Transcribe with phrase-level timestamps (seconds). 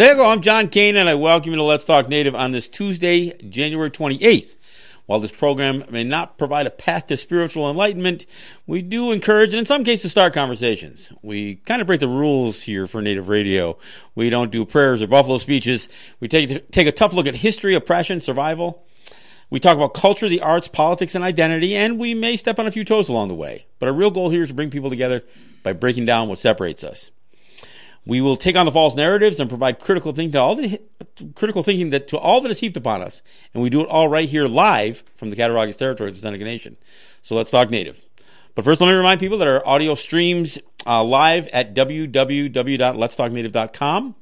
[0.00, 3.36] Say I'm John Kane, and I welcome you to Let's Talk Native on this Tuesday,
[3.46, 4.56] January 28th.
[5.04, 8.24] While this program may not provide a path to spiritual enlightenment,
[8.66, 11.12] we do encourage and in some cases start conversations.
[11.20, 13.76] We kind of break the rules here for Native radio.
[14.14, 15.90] We don't do prayers or buffalo speeches.
[16.18, 18.86] We take, take a tough look at history, oppression, survival.
[19.50, 22.70] We talk about culture, the arts, politics, and identity, and we may step on a
[22.70, 23.66] few toes along the way.
[23.78, 25.24] But our real goal here is to bring people together
[25.62, 27.10] by breaking down what separates us.
[28.06, 30.80] We will take on the false narratives and provide critical thinking to all the
[31.34, 34.08] critical thinking that to all that is heaped upon us, and we do it all
[34.08, 36.76] right here live from the Cattaraugus territory of the Seneca Nation.
[37.20, 38.06] So let's talk native.
[38.54, 44.14] But first, let me remind people that our audio streams uh, live at www.letstalknative.com.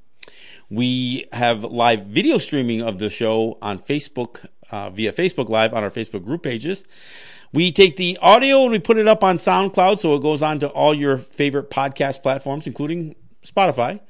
[0.70, 5.82] We have live video streaming of the show on Facebook uh, via Facebook Live on
[5.82, 6.84] our Facebook group pages.
[7.52, 10.58] We take the audio and we put it up on SoundCloud, so it goes on
[10.60, 14.00] to all your favorite podcast platforms, including Spotify,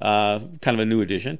[0.00, 1.38] uh, kind of a new addition.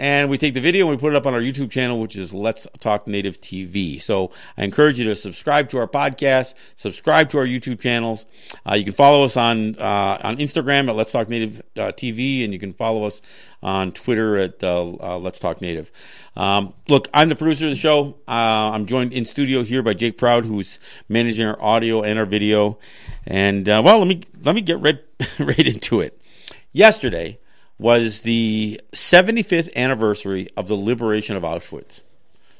[0.00, 2.16] And we take the video and we put it up on our YouTube channel, which
[2.16, 4.00] is Let's Talk Native TV.
[4.00, 8.24] So I encourage you to subscribe to our podcast, subscribe to our YouTube channels.
[8.64, 12.44] Uh, you can follow us on uh, on Instagram at Let's Talk Native uh, TV,
[12.44, 13.20] and you can follow us
[13.62, 15.92] on Twitter at uh, Let's Talk Native.
[16.34, 18.16] Um, look, I'm the producer of the show.
[18.26, 22.78] I'm joined in studio here by Jake Proud, who's managing our audio and our video.
[23.26, 25.04] And well, let me let me get right
[25.38, 26.19] right into it.
[26.72, 27.38] Yesterday
[27.78, 32.02] was the 75th anniversary of the liberation of Auschwitz.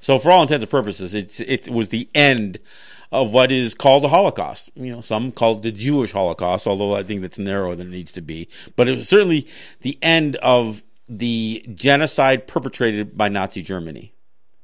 [0.00, 2.58] So, for all intents and purposes, it's, it was the end
[3.12, 4.70] of what is called the Holocaust.
[4.74, 7.90] You know, some call it the Jewish Holocaust, although I think that's narrower than it
[7.90, 8.48] needs to be.
[8.76, 9.46] But it was certainly
[9.82, 14.14] the end of the genocide perpetrated by Nazi Germany.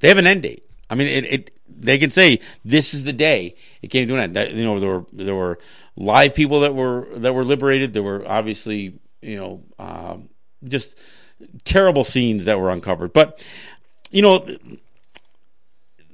[0.01, 0.65] They have an end date.
[0.89, 4.21] I mean, it, it they can say this is the day it came to an
[4.21, 4.37] end.
[4.37, 5.59] That, you know, there were there were
[5.97, 7.93] live people that were that were liberated.
[7.93, 10.29] There were obviously you know, um,
[10.65, 10.99] just
[11.65, 13.13] terrible scenes that were uncovered.
[13.13, 13.45] But,
[14.11, 14.47] you know,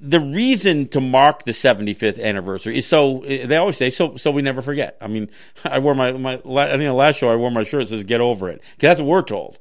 [0.00, 4.42] the reason to mark the 75th anniversary is so they always say so so we
[4.42, 4.96] never forget.
[5.00, 5.30] I mean,
[5.64, 6.38] I wore my my I
[6.70, 9.06] think the last show I wore my shirt says "Get over it" because that's what
[9.06, 9.58] we're told.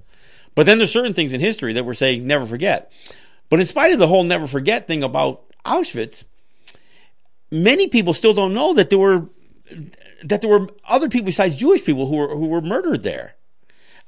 [0.55, 2.91] But then there's certain things in history that we're saying never forget.
[3.49, 6.23] But in spite of the whole never forget thing about Auschwitz,
[7.51, 9.29] many people still don't know that there were
[10.23, 13.35] that there were other people besides Jewish people who were who were murdered there.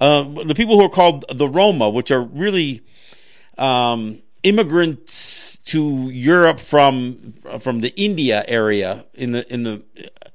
[0.03, 2.81] Uh, the people who are called the Roma, which are really
[3.57, 9.81] um, immigrants to Europe from from the India area in the in the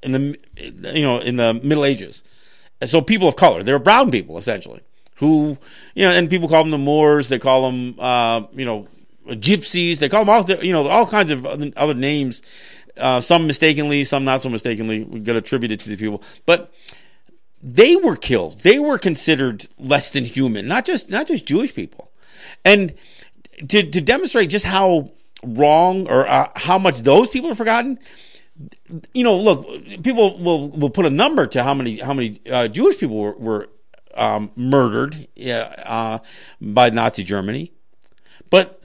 [0.01, 0.39] in the
[0.95, 2.23] you know in the Middle Ages.
[2.83, 4.81] So people of color, they're brown people essentially,
[5.17, 5.59] who
[5.93, 7.29] you know, and people call them the Moors.
[7.29, 8.87] They call them uh, you know
[9.27, 9.99] gypsies.
[9.99, 12.41] They call them all you know all kinds of other names
[12.99, 15.03] uh, some mistakenly, some not so mistakenly.
[15.03, 16.73] We got attributed to the people, but
[17.61, 18.61] they were killed.
[18.61, 22.11] They were considered less than human, not just not just Jewish people.
[22.63, 22.93] And
[23.67, 25.11] to to demonstrate just how
[25.43, 27.99] wrong or uh, how much those people are forgotten,
[29.13, 29.67] you know, look,
[30.03, 33.35] people will will put a number to how many how many uh, Jewish people were,
[33.35, 33.69] were
[34.15, 36.19] um, murdered uh,
[36.61, 37.71] by Nazi Germany,
[38.49, 38.81] but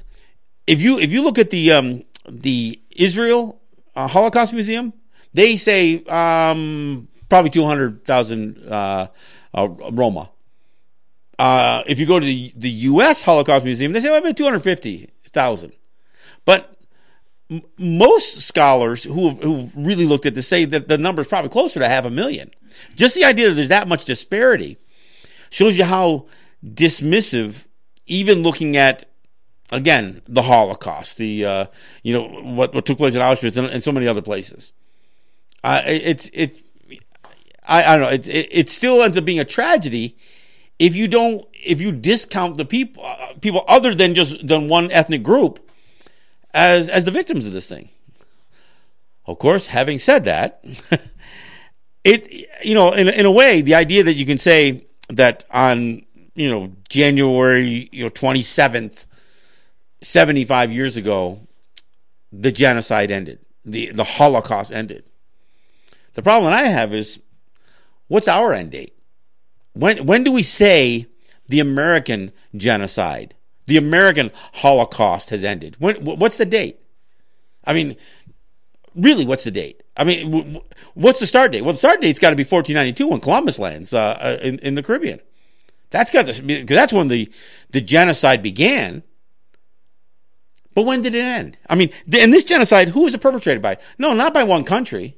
[0.67, 3.61] if you if you look at the um, the Israel
[3.97, 4.93] uh, Holocaust Museum,
[5.33, 9.07] they say um, probably 200,000 uh,
[9.53, 10.31] uh, Roma.
[11.39, 13.23] Uh, if you go to the, the U.S.
[13.23, 15.73] Holocaust Museum, they say well, about 250,000.
[16.45, 16.77] But
[17.51, 21.29] m- most scholars who have, who've really looked at this say that the number is
[21.29, 22.51] probably closer to half a million.
[22.95, 24.77] Just the idea that there's that much disparity
[25.51, 26.27] shows you how
[26.65, 27.67] dismissive,
[28.07, 29.05] even looking at
[29.73, 31.67] again, the Holocaust, the uh,
[32.03, 34.73] you know what what took place at Auschwitz and, and so many other places.
[35.63, 36.59] Uh, it's it's
[37.65, 38.13] I, I don't know.
[38.13, 40.17] It, it, it still ends up being a tragedy
[40.79, 44.91] if you don't if you discount the people uh, people other than just than one
[44.91, 45.71] ethnic group
[46.53, 47.89] as as the victims of this thing.
[49.27, 50.65] Of course, having said that,
[52.05, 56.05] it you know in in a way the idea that you can say that on
[56.35, 59.07] you know January you know twenty seventh
[60.05, 61.41] 75 years ago,
[62.31, 65.05] the genocide ended, the, the Holocaust ended.
[66.13, 67.21] The problem I have is
[68.09, 68.95] what's our end date?
[69.73, 71.07] When, when do we say
[71.49, 73.35] the American genocide,
[73.67, 75.77] the American Holocaust has ended?
[75.79, 76.81] When, what's the date?
[77.65, 77.97] I mean,
[78.95, 79.83] really, what's the date?
[79.97, 80.61] I mean,
[80.95, 81.63] what's the start date?
[81.63, 84.75] Well, the start date's got to be 1492 when Columbus lands uh, uh, in, in
[84.75, 85.21] the Caribbean.
[85.91, 87.33] That's got because that's when the,
[87.71, 89.05] the genocide began.
[90.75, 91.57] But when did it end?
[91.69, 93.79] I mean, and this genocide, who was it perpetrated by?
[93.97, 95.17] No, not by one country.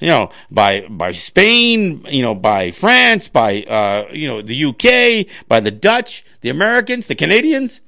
[0.00, 5.46] You know, by by Spain, you know, by France, by uh, you know the UK,
[5.48, 7.80] by the Dutch, the Americans, the Canadians,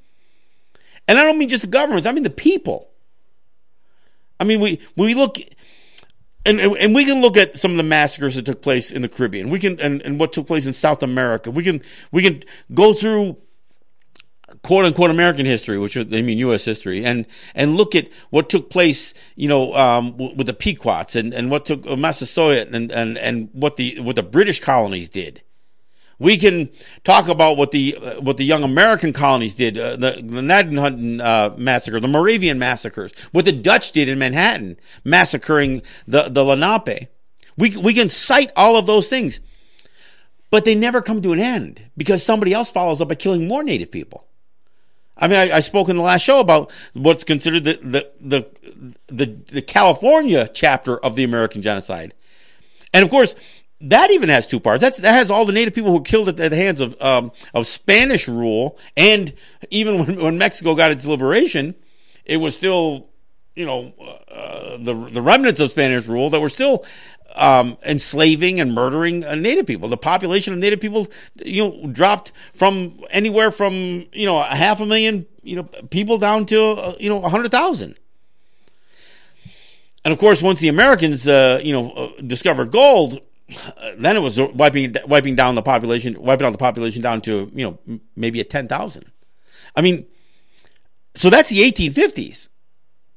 [1.08, 2.06] and I don't mean just the governments.
[2.06, 2.91] I mean the people.
[4.38, 5.38] I mean we we look.
[6.44, 9.09] And, and we can look at some of the massacres that took place in the
[9.09, 9.50] Caribbean.
[9.50, 11.50] We can and, and what took place in South America.
[11.50, 11.82] We can
[12.12, 13.38] we can go through
[14.67, 16.65] quote unquote American history, which I mean U.S.
[16.65, 17.25] history, and
[17.55, 21.67] and look at what took place, you know, um, with the Pequots and, and what
[21.67, 25.43] took uh, Massasoit and, and and what the what the British colonies did.
[26.19, 26.71] We can
[27.05, 31.21] talk about what the uh, what the young American colonies did, uh, the the Gnadenhutten
[31.21, 37.09] uh, massacre, the Moravian massacres, what the Dutch did in Manhattan, massacring the the Lenape.
[37.57, 39.39] We we can cite all of those things,
[40.51, 43.62] but they never come to an end because somebody else follows up by killing more
[43.62, 44.25] Native people.
[45.17, 48.47] I mean, I, I, spoke in the last show about what's considered the, the, the,
[49.09, 52.13] the, the California chapter of the American genocide.
[52.93, 53.35] And of course,
[53.81, 54.81] that even has two parts.
[54.81, 57.33] That's, that has all the native people who were killed at the hands of, um,
[57.55, 58.79] of Spanish rule.
[58.97, 59.33] And
[59.71, 61.75] even when, when Mexico got its liberation,
[62.25, 63.09] it was still,
[63.55, 63.93] you know,
[64.31, 66.85] uh, the, the remnants of Spanish rule that were still
[67.37, 69.88] um, enslaving and murdering uh, Native people.
[69.88, 71.06] The population of Native people,
[71.44, 76.19] you know, dropped from anywhere from you know a half a million, you know, people
[76.19, 77.97] down to uh, you know a hundred thousand.
[80.05, 83.21] And of course, once the Americans, uh, you know, uh, discovered gold,
[83.99, 87.79] then it was wiping wiping down the population, wiping out the population down to you
[87.87, 89.11] know maybe a ten thousand.
[89.75, 90.06] I mean,
[91.15, 92.49] so that's the 1850s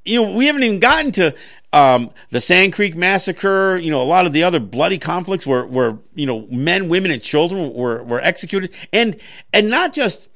[0.09, 1.35] you know, we haven't even gotten to
[1.71, 3.77] um, the Sand Creek massacre.
[3.77, 7.11] You know, a lot of the other bloody conflicts where, where you know men, women,
[7.11, 9.15] and children were were executed, and
[9.53, 10.29] and not just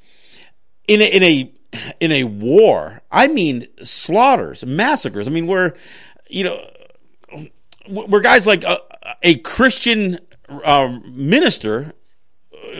[0.87, 1.51] in a, in a
[1.99, 3.01] in a war.
[3.11, 5.27] I mean, slaughters, massacres.
[5.27, 5.75] I mean, where
[6.29, 6.69] you know,
[7.87, 8.79] where guys like a,
[9.23, 11.93] a Christian uh, minister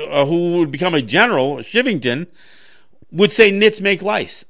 [0.09, 2.27] uh, who would become a general, Chivington,
[3.11, 4.45] would say nits make lice.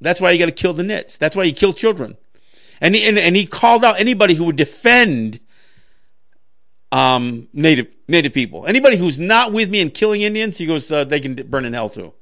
[0.00, 1.18] That's why you got to kill the nits.
[1.18, 2.16] That's why you kill children.
[2.80, 5.40] And he, and, and he called out anybody who would defend
[6.92, 8.66] um, native native people.
[8.66, 11.72] Anybody who's not with me in killing Indians, he goes, uh, they can burn in
[11.72, 12.12] hell too.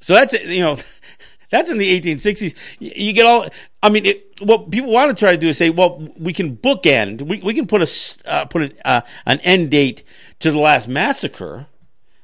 [0.00, 0.76] So that's you know,
[1.50, 2.54] that's in the 1860s.
[2.78, 3.48] You get all.
[3.82, 6.56] I mean, it, what people want to try to do is say, well, we can
[6.56, 7.22] bookend.
[7.22, 10.04] We we can put a uh, put an, uh, an end date
[10.40, 11.66] to the last massacre,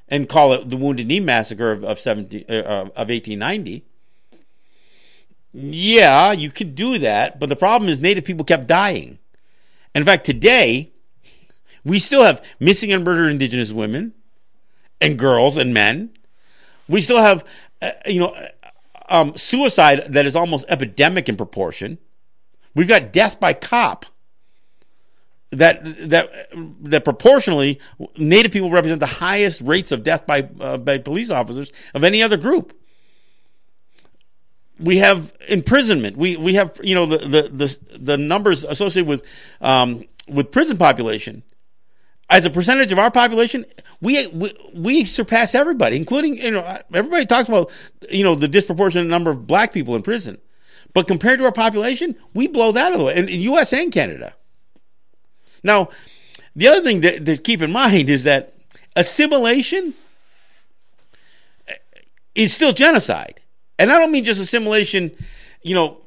[0.08, 3.84] and call it the Wounded Knee massacre of of, 17, uh, of 1890.
[5.56, 9.18] Yeah, you could do that, but the problem is Native people kept dying.
[9.94, 10.92] And in fact, today,
[11.84, 14.14] we still have missing and murdered Indigenous women
[15.00, 16.10] and girls and men.
[16.88, 17.44] We still have,
[17.80, 18.36] uh, you know,
[19.08, 21.98] um, suicide that is almost epidemic in proportion.
[22.74, 24.06] We've got death by cop.
[25.52, 26.48] That that
[26.80, 27.78] that proportionally,
[28.16, 32.24] Native people represent the highest rates of death by uh, by police officers of any
[32.24, 32.76] other group
[34.78, 36.16] we have imprisonment.
[36.16, 39.22] We we have you know the the the, the numbers associated with
[39.60, 41.42] um, with prison population.
[42.30, 43.66] As a percentage of our population,
[44.00, 47.70] we, we we surpass everybody, including you know everybody talks about
[48.10, 50.38] you know the disproportionate number of black people in prison,
[50.94, 53.72] but compared to our population, we blow that out of the way in, in U.S.
[53.72, 54.34] and Canada.
[55.62, 55.90] Now,
[56.56, 58.54] the other thing to, to keep in mind is that
[58.96, 59.94] assimilation
[62.34, 63.40] is still genocide.
[63.78, 65.12] And I don't mean just assimilation,
[65.62, 66.00] you know,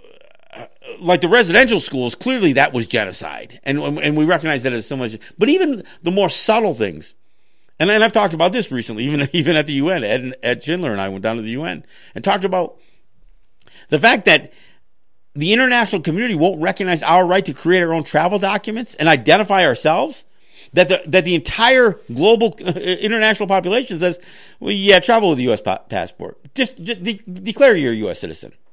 [1.00, 3.60] like the residential schools, clearly that was genocide.
[3.64, 5.20] And, and we recognize that as assimilation.
[5.38, 7.14] But even the more subtle things,
[7.80, 10.04] and, and I've talked about this recently, even, even at the UN.
[10.04, 12.78] Ed, Ed Schindler and I went down to the UN and talked about
[13.90, 14.54] the fact that
[15.36, 19.66] the international community won't recognize our right to create our own travel documents and identify
[19.66, 20.26] ourselves
[20.78, 24.20] that the, that the entire global uh, international population says,
[24.60, 25.60] well, yeah, travel with a U.S.
[25.60, 26.38] pa- passport.
[26.54, 28.20] Just, just de- declare you're a U.S.
[28.20, 28.54] citizen.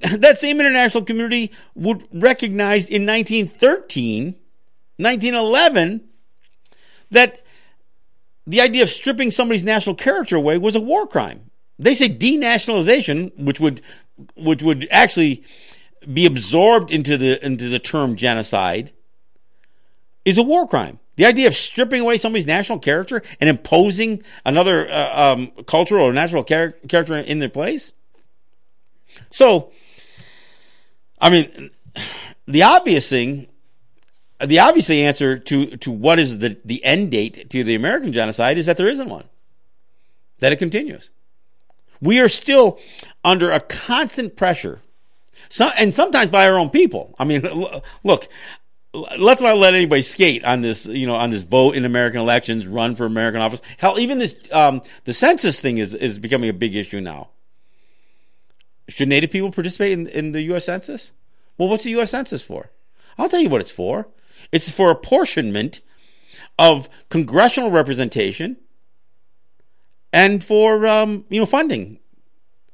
[0.00, 4.36] That same international community would recognize in 1913,
[4.98, 6.02] 1911,
[7.10, 7.44] that
[8.46, 11.50] the idea of stripping somebody's national character away was a war crime.
[11.80, 13.80] They say denationalization, which would,
[14.36, 15.42] which would actually
[16.12, 18.92] be absorbed into the, into the term genocide,
[20.28, 20.98] is a war crime.
[21.16, 26.12] The idea of stripping away somebody's national character and imposing another uh, um, cultural or
[26.12, 27.92] national char- character in their place.
[29.30, 29.72] So,
[31.20, 31.70] I mean,
[32.46, 33.48] the obvious thing,
[34.38, 38.58] the obvious answer to, to what is the, the end date to the American genocide
[38.58, 39.24] is that there isn't one,
[40.38, 41.10] that it continues.
[42.00, 42.78] We are still
[43.24, 44.80] under a constant pressure
[45.48, 47.14] So, and sometimes by our own people.
[47.18, 47.42] I mean,
[48.04, 48.28] look,
[48.94, 52.66] let's not let anybody skate on this, you know, on this vote in American elections,
[52.66, 53.62] run for American office.
[53.76, 57.28] Hell, even this, um, the census thing is, is becoming a big issue now.
[58.88, 60.64] Should Native people participate in, in the U.S.
[60.64, 61.12] Census?
[61.58, 62.10] Well, what's the U.S.
[62.10, 62.70] Census for?
[63.18, 64.08] I'll tell you what it's for.
[64.52, 65.80] It's for apportionment
[66.58, 68.56] of congressional representation
[70.12, 71.97] and for um, you know funding,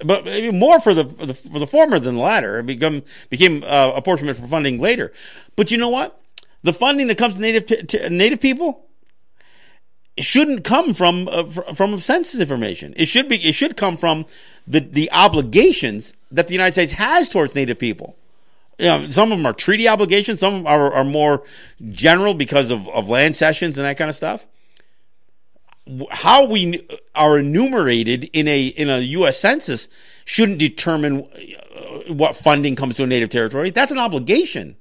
[0.05, 2.59] but maybe more for the, for the, for the former than the latter.
[2.59, 5.13] It become became uh, apportionment for funding later.
[5.57, 6.21] But you know what?
[6.63, 8.87] The funding that comes to native to native people
[10.19, 12.95] shouldn't come from uh, from census information.
[12.97, 14.27] It should be it should come from
[14.67, 18.17] the the obligations that the United States has towards native people.
[18.79, 21.45] You know, some of them are treaty obligations, some are, are more
[21.93, 24.49] general because of, of land cessions and that kind of stuff
[26.11, 29.39] how we are enumerated in a in a U.S.
[29.39, 29.89] census
[30.25, 33.71] shouldn't determine uh, what funding comes to a native territory.
[33.71, 34.77] That's an obligation.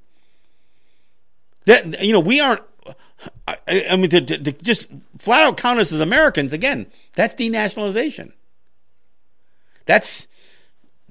[1.65, 2.62] That you know we aren't.
[3.48, 3.57] I,
[3.91, 6.88] I mean, to, to, to, just flat out count us as Americans again.
[7.13, 8.33] That's denationalization.
[9.86, 10.27] That's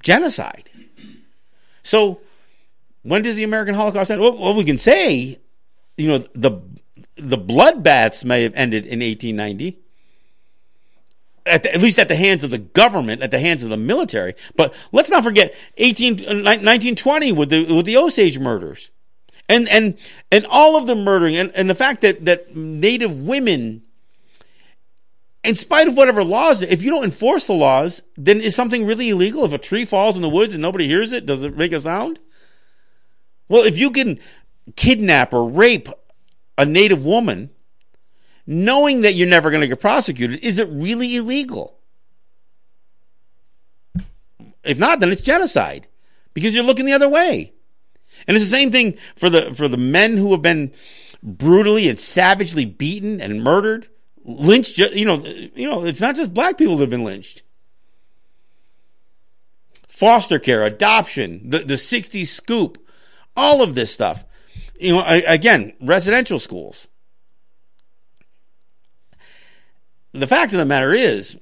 [0.01, 0.69] genocide.
[1.81, 2.21] So,
[3.01, 4.21] when does the American Holocaust end?
[4.21, 5.39] Well, well we can say,
[5.97, 6.61] you know, the
[7.15, 9.82] the bloodbaths may have ended in 1890
[11.45, 13.77] at, the, at, least at the hands of the government, at the hands of the
[13.77, 14.35] military.
[14.55, 18.89] But let's not forget 18, 1920 uh, with the with the Osage murders,
[19.49, 19.97] and and
[20.31, 23.83] and all of the murdering, and, and the fact that that Native women,
[25.43, 29.09] in spite of whatever laws, if you don't enforce the laws, then is something really
[29.09, 29.43] illegal?
[29.45, 31.79] If a tree falls in the woods and nobody hears it, does it make a
[31.79, 32.19] sound?
[33.49, 34.19] Well, if you can
[34.75, 35.89] kidnap or rape
[36.57, 37.49] a Native woman
[38.45, 41.77] knowing that you're never going to get prosecuted, is it really illegal?
[44.63, 45.87] If not, then it's genocide
[46.33, 47.53] because you're looking the other way.
[48.27, 50.71] And it's the same thing for the for the men who have been
[51.21, 53.89] brutally and savagely beaten and murdered,
[54.23, 54.77] lynched.
[54.77, 57.43] You know, you know, it's not just black people that have been lynched.
[59.87, 62.77] Foster care, adoption, the the '60s scoop,
[63.35, 64.25] all of this stuff.
[64.79, 66.87] You know, again, residential schools.
[70.13, 71.37] The fact of the matter is,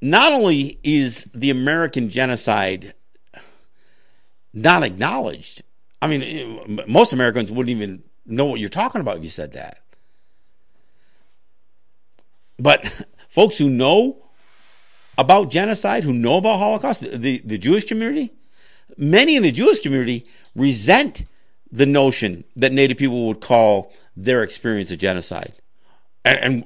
[0.00, 2.94] not only is the American genocide
[4.52, 5.62] not acknowledged,
[6.00, 9.52] I mean, eh, most Americans wouldn't even know what you're talking about if you said
[9.52, 9.78] that.
[12.58, 12.86] But
[13.28, 14.18] folks who know
[15.16, 18.32] about genocide, who know about Holocaust, the, the Jewish community,
[18.96, 21.24] many in the Jewish community resent
[21.70, 25.54] the notion that Native people would call their experience a genocide.
[26.24, 26.64] And, and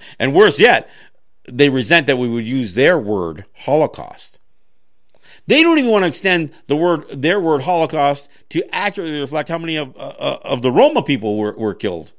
[0.18, 0.88] and worse yet,
[1.48, 4.38] they resent that we would use their word, Holocaust.
[5.46, 9.58] They don't even want to extend the word, their word, Holocaust, to accurately reflect how
[9.58, 12.12] many of, uh, uh, of the Roma people were, were killed,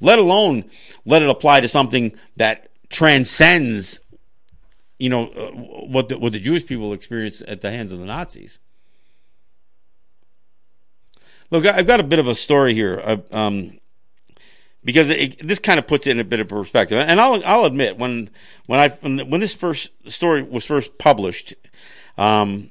[0.00, 0.64] let alone
[1.04, 4.00] let it apply to something that transcends,
[4.98, 8.06] you know, uh, what the, what the Jewish people experienced at the hands of the
[8.06, 8.58] Nazis.
[11.50, 13.00] Look, I've got a bit of a story here.
[13.04, 13.78] Uh, um,
[14.84, 16.98] because it, this kind of puts it in a bit of perspective.
[16.98, 18.30] And I'll I'll admit when
[18.66, 21.54] when I when, this first story was first published,
[22.18, 22.70] um,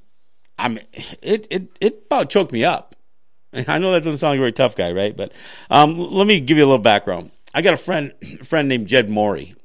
[0.57, 0.77] I'm
[1.21, 2.95] it it it about choked me up.
[3.51, 5.15] And I know that doesn't sound like a very tough guy, right?
[5.15, 5.33] But
[5.69, 7.31] um, let me give you a little background.
[7.53, 9.55] I got a friend a friend named Jed Morey.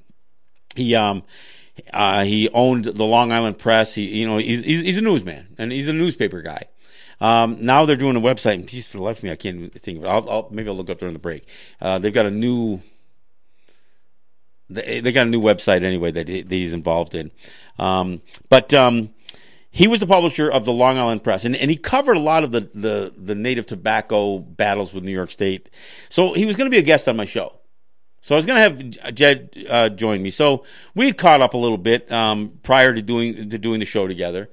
[0.74, 1.22] He um
[1.92, 3.94] uh, he owned the Long Island Press.
[3.94, 6.64] He you know he's he's, he's a newsman and he's a newspaper guy.
[7.20, 9.72] Um, now they're doing a website, and geez, for the life of me, I can't
[9.72, 10.08] think of it.
[10.08, 11.48] I'll, I'll, maybe I'll look up during the break.
[11.80, 12.80] Uh, they've got a new.
[14.70, 17.30] They, they got a new website anyway that, he, that he's involved in,
[17.78, 18.20] um,
[18.50, 19.10] but um,
[19.70, 22.44] he was the publisher of the Long Island Press, and, and he covered a lot
[22.44, 25.70] of the, the, the native tobacco battles with New York State.
[26.08, 27.54] So he was going to be a guest on my show.
[28.20, 30.30] So I was going to have Jed uh, join me.
[30.30, 33.86] So we had caught up a little bit um, prior to doing to doing the
[33.86, 34.50] show together,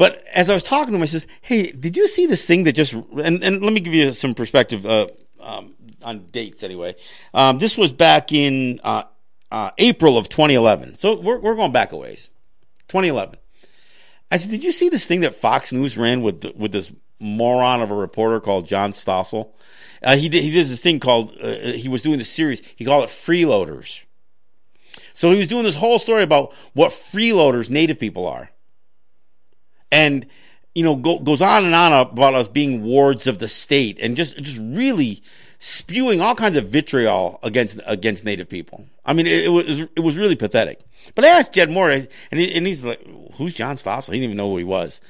[0.00, 2.62] but as I was talking to him, I says, "Hey, did you see this thing
[2.62, 6.62] that just?" And, and let me give you some perspective uh, um, on dates.
[6.62, 6.94] Anyway,
[7.34, 9.02] um, this was back in uh,
[9.52, 10.94] uh, April of 2011.
[10.94, 12.30] So we're we're going back a ways.
[12.88, 13.36] 2011.
[14.30, 16.90] I said, "Did you see this thing that Fox News ran with the, with this
[17.20, 19.52] moron of a reporter called John Stossel?
[20.02, 22.62] Uh, he did he did this thing called uh, he was doing this series.
[22.74, 24.06] He called it Freeloaders.
[25.12, 28.48] So he was doing this whole story about what freeloaders Native people are."
[29.90, 30.26] And
[30.74, 34.16] you know go, goes on and on about us being wards of the state and
[34.16, 35.22] just just really
[35.58, 38.86] spewing all kinds of vitriol against against native people.
[39.04, 40.80] I mean, it, it was it was really pathetic.
[41.14, 43.04] But I asked Jed Moore, and, he, and he's like,
[43.34, 45.00] "Who's John Stossel?" He didn't even know who he was.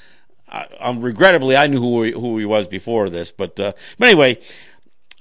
[0.48, 4.08] I, um, regrettably, I knew who he, who he was before this, but uh, but
[4.08, 4.38] anyway,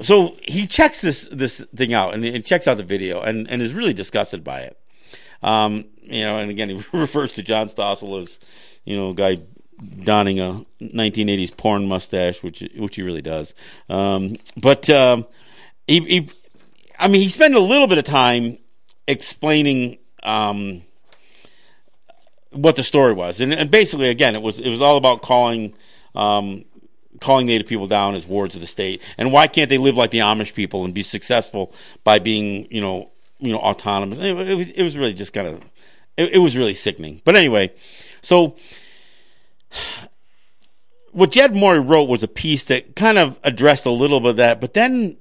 [0.02, 3.62] so he checks this this thing out and he checks out the video and, and
[3.62, 4.80] is really disgusted by it.
[5.42, 8.40] Um, you know, and again, he refers to John Stossel as,
[8.90, 9.38] you know, guy
[10.04, 13.54] donning a 1980s porn mustache, which which he really does.
[13.88, 15.28] Um, but um,
[15.86, 16.30] he, he,
[16.98, 18.58] I mean, he spent a little bit of time
[19.08, 20.82] explaining um,
[22.50, 25.76] what the story was, and, and, basically, again, it was it was all about calling.
[26.16, 26.66] Um,
[27.22, 30.10] calling Native people down as wards of the state, and why can't they live like
[30.10, 34.20] the Amish people and be successful by being, you know, you know, autonomous?
[34.20, 35.62] It, it was it was really just kind of,
[36.18, 37.22] it, it was really sickening.
[37.26, 37.74] But anyway,
[38.22, 38.56] so
[41.12, 44.38] what Jed Morey wrote was a piece that kind of addressed a little bit of
[44.38, 45.18] that, but then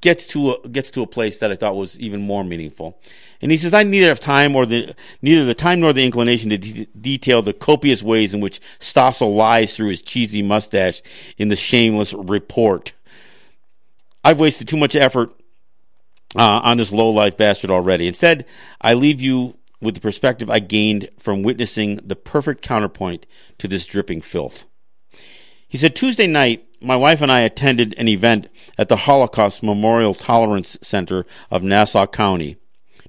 [0.00, 2.98] gets to a, gets to a place that I thought was even more meaningful.
[3.42, 6.50] And he says, "I neither have time or the neither the time nor the inclination
[6.50, 11.02] to de- detail the copious ways in which Stossel lies through his cheesy mustache
[11.36, 12.94] in the shameless report.
[14.24, 15.30] I've wasted too much effort
[16.36, 18.08] uh, on this low life bastard already.
[18.08, 18.46] Instead,
[18.80, 23.26] I leave you." With the perspective I gained from witnessing the perfect counterpoint
[23.58, 24.66] to this dripping filth.
[25.68, 30.14] He said, Tuesday night, my wife and I attended an event at the Holocaust Memorial
[30.14, 32.56] Tolerance Center of Nassau County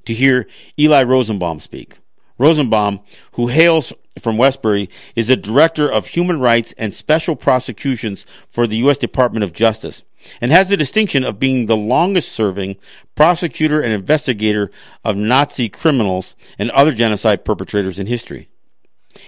[0.05, 0.47] to hear
[0.77, 1.99] Eli Rosenbaum speak.
[2.37, 2.99] Rosenbaum,
[3.33, 8.77] who hails from Westbury, is the Director of Human Rights and Special Prosecutions for the
[8.77, 8.97] U.S.
[8.97, 10.03] Department of Justice
[10.41, 12.77] and has the distinction of being the longest serving
[13.15, 14.71] prosecutor and investigator
[15.03, 18.49] of Nazi criminals and other genocide perpetrators in history.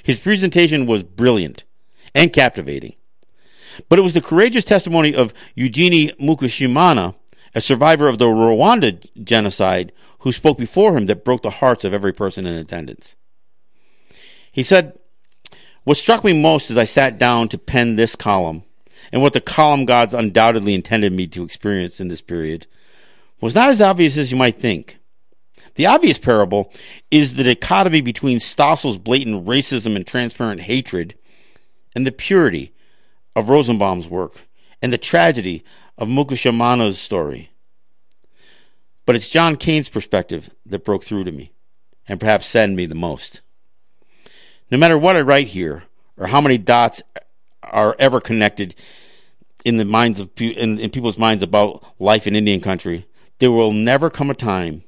[0.03, 1.63] His presentation was brilliant
[2.13, 2.95] and captivating.
[3.89, 7.15] But it was the courageous testimony of Eugenie Mukashimana,
[7.55, 11.93] a survivor of the Rwanda genocide, who spoke before him that broke the hearts of
[11.93, 13.15] every person in attendance.
[14.51, 14.97] He said,
[15.83, 18.63] What struck me most as I sat down to pen this column,
[19.11, 22.67] and what the column gods undoubtedly intended me to experience in this period,
[23.39, 24.97] was not as obvious as you might think.
[25.75, 26.71] The obvious parable
[27.09, 31.15] is the dichotomy between Stossel's blatant racism and transparent hatred
[31.95, 32.73] and the purity
[33.35, 34.41] of Rosenbaum's work
[34.81, 35.63] and the tragedy
[35.97, 37.51] of Mukashimana's story.
[39.05, 41.51] But it's John Kane's perspective that broke through to me
[42.07, 43.41] and perhaps saddened me the most.
[44.69, 45.83] No matter what I write here
[46.17, 47.01] or how many dots
[47.63, 48.75] are ever connected
[49.63, 53.07] in the minds of in, in people's minds about life in Indian country,
[53.39, 54.83] there will never come a time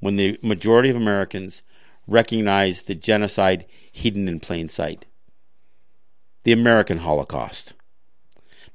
[0.00, 1.62] when the majority of Americans
[2.06, 5.06] recognize the genocide hidden in plain sight
[6.44, 7.74] the American Holocaust.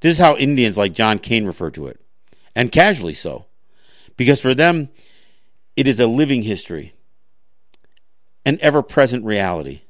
[0.00, 2.00] This is how Indians like John Kane refer to it,
[2.54, 3.46] and casually so,
[4.16, 4.88] because for them,
[5.76, 6.94] it is a living history,
[8.44, 9.82] an ever present reality.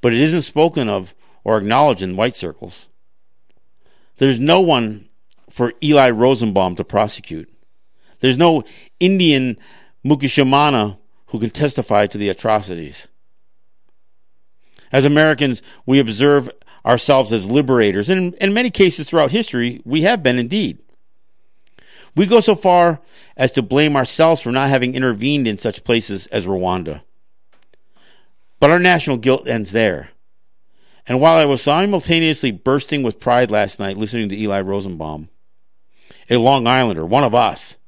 [0.00, 2.88] But it isn't spoken of or acknowledged in white circles.
[4.16, 5.08] There's no one
[5.50, 7.52] for Eli Rosenbaum to prosecute.
[8.20, 8.64] There's no
[9.00, 9.58] Indian
[10.04, 13.08] Mukashimana who can testify to the atrocities.
[14.92, 16.48] As Americans, we observe
[16.86, 20.78] ourselves as liberators, and in many cases throughout history, we have been indeed.
[22.14, 23.00] We go so far
[23.36, 27.02] as to blame ourselves for not having intervened in such places as Rwanda.
[28.60, 30.10] But our national guilt ends there.
[31.06, 35.28] And while I was simultaneously bursting with pride last night listening to Eli Rosenbaum,
[36.30, 37.78] a Long Islander, one of us,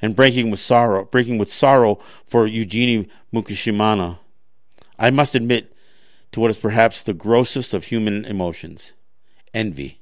[0.00, 4.18] and breaking with sorrow, breaking with sorrow for Eugenie Mukashimana,
[4.98, 5.76] I must admit
[6.32, 8.94] to what is perhaps the grossest of human emotions
[9.52, 10.00] envy.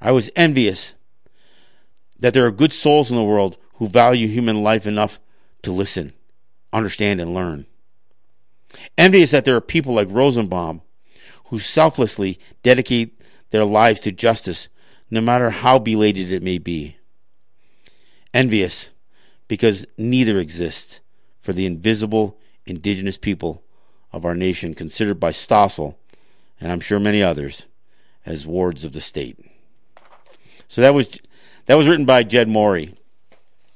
[0.00, 0.94] I was envious
[2.18, 5.18] that there are good souls in the world who value human life enough
[5.62, 6.12] to listen,
[6.72, 7.66] understand, and learn.
[8.98, 10.82] Envious that there are people like Rosenbaum
[11.50, 14.68] who selflessly dedicate their lives to justice,
[15.10, 16.96] no matter how belated it may be.
[18.32, 18.90] Envious
[19.48, 21.00] because neither exists
[21.40, 23.64] for the invisible indigenous people
[24.12, 25.96] of our nation considered by Stossel,
[26.60, 27.66] and I'm sure many others,
[28.24, 29.38] as wards of the state.
[30.68, 31.20] So that was
[31.66, 32.94] that was written by Jed Morey,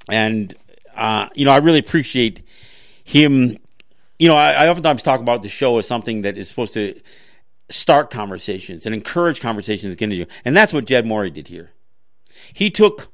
[0.08, 0.54] and
[0.94, 2.46] uh, you know I really appreciate
[3.02, 3.56] him.
[4.20, 6.94] You know, I, I oftentimes talk about the show as something that is supposed to
[7.70, 10.26] start conversations and encourage conversations to you.
[10.44, 11.72] and that's what Jed Morey did here.
[12.52, 13.12] He took,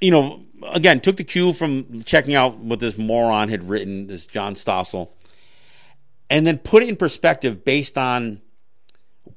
[0.00, 4.26] you know, again took the cue from checking out what this moron had written, this
[4.26, 5.10] John Stossel,
[6.30, 8.40] and then put it in perspective based on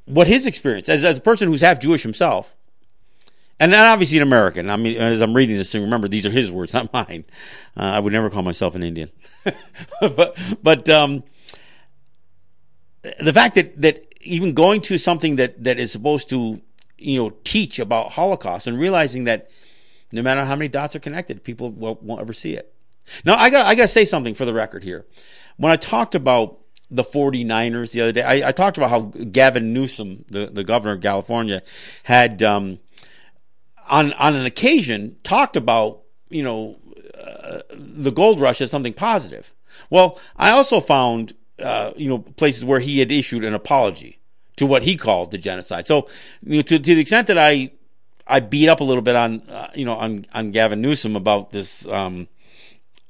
[0.06, 2.58] what his experience as, as a person who's half Jewish himself,
[3.60, 4.70] and then obviously an American.
[4.70, 7.26] I mean, as I'm reading this thing, remember these are his words, not mine.
[7.76, 9.12] Uh, I would never call myself an Indian,
[10.02, 11.24] but but um,
[13.20, 16.62] the fact that that even going to something that, that is supposed to,
[16.98, 19.50] you know, teach about Holocaust and realizing that
[20.12, 22.74] no matter how many dots are connected, people won't, won't ever see it.
[23.24, 25.06] Now, I got I got to say something for the record here.
[25.58, 26.60] When I talked about
[26.92, 30.94] the 49ers the other day, I, I talked about how Gavin Newsom, the, the governor
[30.94, 31.62] of California,
[32.04, 32.80] had um,
[33.90, 36.78] on on an occasion talked about you know
[37.20, 39.54] uh, the gold rush as something positive.
[39.90, 44.20] Well, I also found uh, you know places where he had issued an apology
[44.60, 45.88] to what he called the genocide.
[45.88, 46.08] So,
[46.44, 47.72] you know, to, to the extent that I
[48.28, 51.52] I beat up a little bit on uh, you know on on Gavin Newsom about
[51.52, 52.28] this um,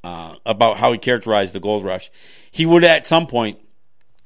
[0.03, 2.09] uh, about how he characterized the gold rush,
[2.51, 3.59] he would at some point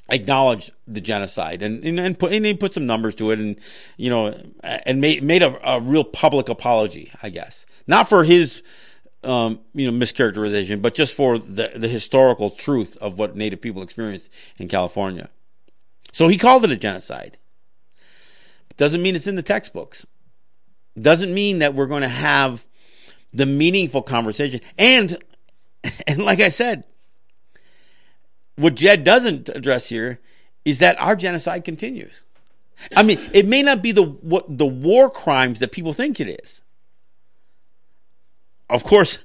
[0.10, 3.58] acknowledge the genocide and and, and put and he put some numbers to it and
[3.98, 8.62] you know and made made a, a real public apology, I guess, not for his
[9.26, 13.82] um, you know mischaracterization, but just for the the historical truth of what Native people
[13.82, 15.30] experienced in California.
[16.12, 17.38] So he called it a genocide.
[18.78, 20.06] Doesn't mean it's in the textbooks
[21.00, 22.66] doesn't mean that we're going to have
[23.34, 24.62] the meaningful conversation.
[24.78, 25.18] And,
[26.08, 26.86] and like I said,
[28.56, 30.20] what Jed doesn't address here
[30.66, 32.24] is that our genocide continues.
[32.96, 36.28] I mean, it may not be the what the war crimes that people think it
[36.44, 36.64] is.
[38.70, 39.24] Of course,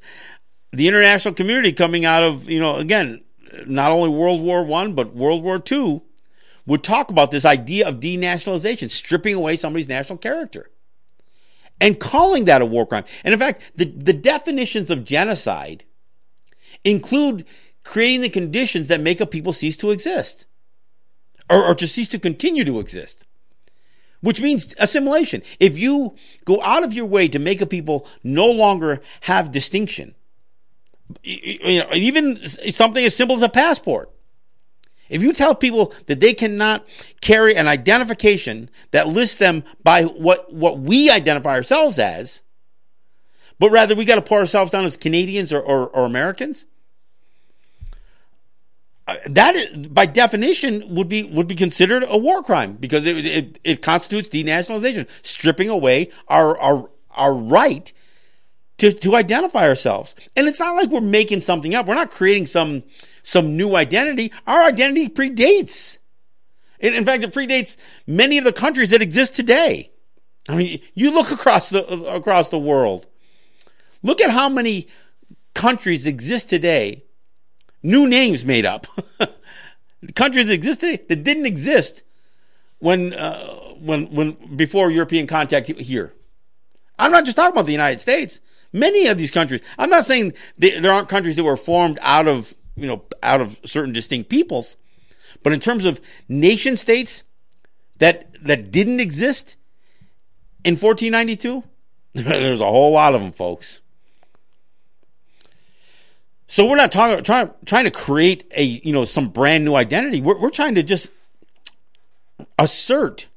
[0.73, 3.23] the international community coming out of, you know, again,
[3.67, 6.03] not only World War One, but World War Two,
[6.67, 10.71] would talk about this idea of denationalization, stripping away somebody's national character
[11.81, 13.05] and calling that a war crime.
[13.25, 15.85] And in fact, the, the definitions of genocide
[16.85, 17.47] include
[17.85, 20.47] creating the conditions that make a people cease to exist
[21.49, 23.25] or, or to cease to continue to exist,
[24.21, 25.43] which means assimilation.
[25.61, 30.15] If you go out of your way to make a people no longer have distinction,
[31.23, 34.11] you know, even something as simple as a passport,
[35.09, 36.87] if you tell people that they cannot
[37.21, 42.43] carry an identification that lists them by what, what we identify ourselves as,
[43.59, 46.67] but rather we got to put ourselves down as Canadians or, or, or Americans,
[49.09, 53.17] Uh, that is, by definition would be would be considered a war crime because it,
[53.25, 57.95] it, it constitutes denationalization, stripping away our our our right
[58.77, 60.15] to to identify ourselves.
[60.37, 61.87] And it's not like we're making something up.
[61.87, 62.85] We're not creating some
[63.23, 64.31] some new identity.
[64.47, 65.99] Our identity predates.
[66.79, 69.91] in fact, it predates many of the countries that exist today.
[70.51, 73.07] I mean, you look across the, across the world.
[74.03, 74.89] Look at how many
[75.55, 77.05] countries exist today.
[77.83, 78.87] New names made up.
[80.15, 82.03] countries exist today that didn't exist
[82.79, 83.41] when, uh,
[83.79, 86.15] when, when, before European contact here.
[86.99, 88.41] I'm not just talking about the United States.
[88.73, 89.63] Many of these countries.
[89.79, 93.61] I'm not saying there aren't countries that were formed out of you know, out of
[93.65, 94.77] certain distinct peoples.
[95.43, 97.25] But in terms of nation states
[97.99, 99.57] that that didn't exist
[100.65, 101.65] in 1492,
[102.15, 103.83] there's a whole lot of them, folks.
[106.49, 110.23] So we're not talking trying trying to create a you know some brand new identity.
[110.23, 111.13] We're we're trying to just
[112.59, 113.29] assert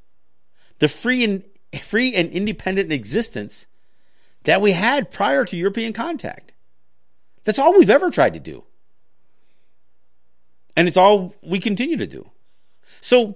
[0.80, 1.44] the free and
[1.84, 3.68] free and independent existence
[4.46, 6.54] that we had prior to European contact.
[7.44, 8.66] That's all we've ever tried to do.
[10.78, 12.32] And it's all we continue to do.
[13.02, 13.36] So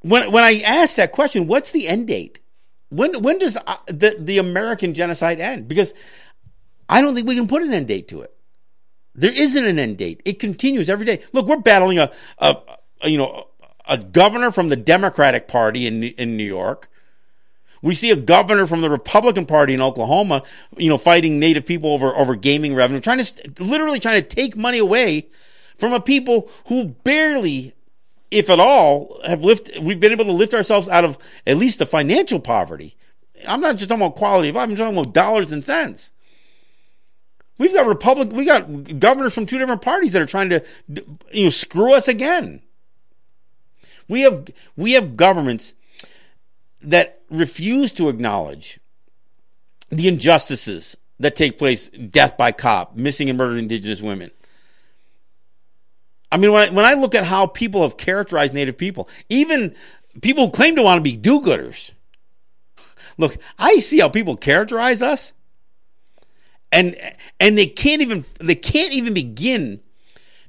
[0.00, 2.40] when when I ask that question, what's the end date?
[2.90, 5.68] When when does uh, the the American genocide end?
[5.68, 5.94] Because
[6.88, 8.34] I don't think we can put an end date to it.
[9.14, 10.22] There isn't an end date.
[10.24, 11.22] It continues every day.
[11.32, 12.56] Look, we're battling a, a,
[13.02, 13.48] a you know
[13.86, 16.88] a governor from the Democratic Party in in New York.
[17.80, 20.42] We see a governor from the Republican Party in Oklahoma,
[20.76, 24.56] you know, fighting Native people over over gaming revenue, trying to literally trying to take
[24.56, 25.28] money away
[25.76, 27.72] from a people who barely,
[28.30, 31.78] if at all, have lift, we've been able to lift ourselves out of at least
[31.78, 32.96] the financial poverty.
[33.46, 36.10] I'm not just talking about quality of life, I'm talking about dollars and cents.
[37.58, 40.64] We've got republic, we got governors from two different parties that are trying to,
[41.32, 42.62] you know, screw us again.
[44.08, 45.74] We have, we have governments
[46.80, 48.78] that refuse to acknowledge
[49.90, 54.30] the injustices that take place, death by cop, missing and murdered indigenous women.
[56.30, 59.74] I mean, when I, when I look at how people have characterized Native people, even
[60.22, 61.92] people who claim to want to be do-gooders,
[63.16, 65.32] look, I see how people characterize us,
[66.70, 66.96] and
[67.40, 69.80] and they can't even they can't even begin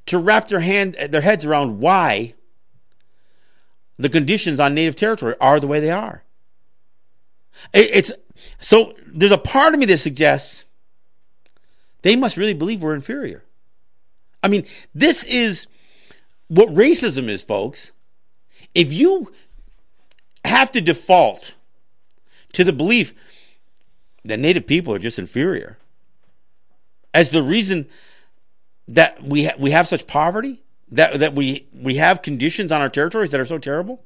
[0.06, 2.34] to wrap their hand their heads around why
[3.98, 6.24] the conditions on Native territory are the way they are.
[7.74, 8.12] It's
[8.60, 10.66] so there's a part of me that suggests
[12.02, 13.44] they must really believe we're inferior.
[14.42, 15.68] I mean, this is
[16.48, 17.92] what racism is, folks.
[18.74, 19.32] if you
[20.46, 21.56] have to default
[22.54, 23.14] to the belief
[24.24, 25.78] that native people are just inferior
[27.14, 27.88] as the reason
[28.88, 32.90] that we ha- we have such poverty that that we we have conditions on our
[32.90, 34.04] territories that are so terrible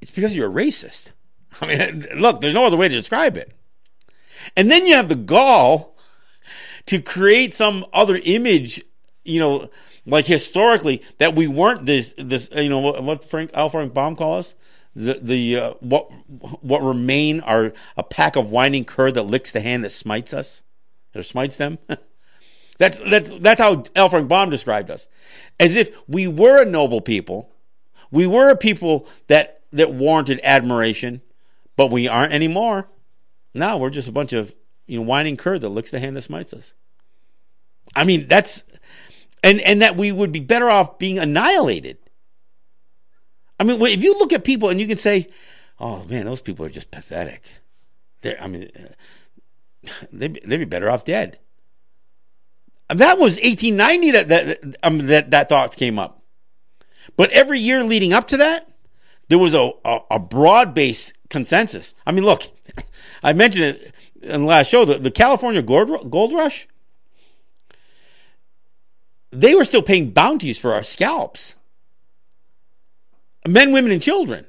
[0.00, 1.10] it's because you're a racist.
[1.60, 3.52] I mean look there's no other way to describe it.
[4.56, 5.96] And then you have the gall
[6.86, 8.82] to create some other image
[9.24, 9.68] you know
[10.06, 14.16] like historically that we weren't this this you know what, what Frank Al Frank Baum
[14.16, 14.54] call us
[14.94, 16.10] the the uh, what
[16.62, 20.62] what remain are a pack of whining cur that licks the hand that smites us
[21.14, 21.78] or smites them.
[22.78, 24.08] that's that's that's how L.
[24.08, 25.08] Frank Baum described us,
[25.58, 27.50] as if we were a noble people,
[28.10, 31.22] we were a people that that warranted admiration,
[31.76, 32.88] but we aren't anymore.
[33.52, 34.54] Now we're just a bunch of
[34.86, 36.74] you know whining cur that licks the hand that smites us.
[37.96, 38.64] I mean that's
[39.42, 41.98] and and that we would be better off being annihilated
[43.58, 45.28] I mean, if you look at people and you can say,
[45.78, 47.52] "Oh man, those people are just pathetic,"
[48.22, 48.70] They're, I mean,
[50.12, 51.38] they'd, they'd be better off dead.
[52.88, 56.22] That was 1890 that that um, that that thought came up.
[57.16, 58.68] But every year leading up to that,
[59.28, 61.94] there was a, a, a broad based consensus.
[62.06, 62.42] I mean, look,
[63.22, 66.66] I mentioned it in the last show the, the California gold, gold rush.
[69.30, 71.56] They were still paying bounties for our scalps
[73.46, 74.46] men, women, and children.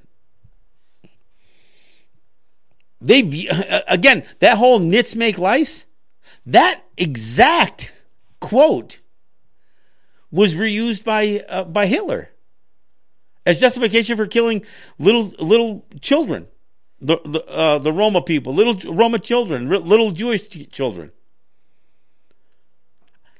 [3.02, 3.20] They
[3.88, 5.86] again that whole nits make lice.
[6.46, 7.92] That exact
[8.40, 9.00] quote
[10.32, 12.32] was reused by uh, by Hitler
[13.46, 14.66] as justification for killing
[14.98, 16.48] little little children,
[17.00, 21.12] the the, uh, the Roma people, little Roma children, little Jewish children.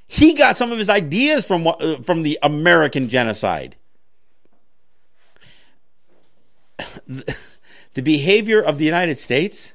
[0.08, 3.76] He got some of his ideas from uh, from the American genocide.
[7.08, 9.74] the behavior of the United States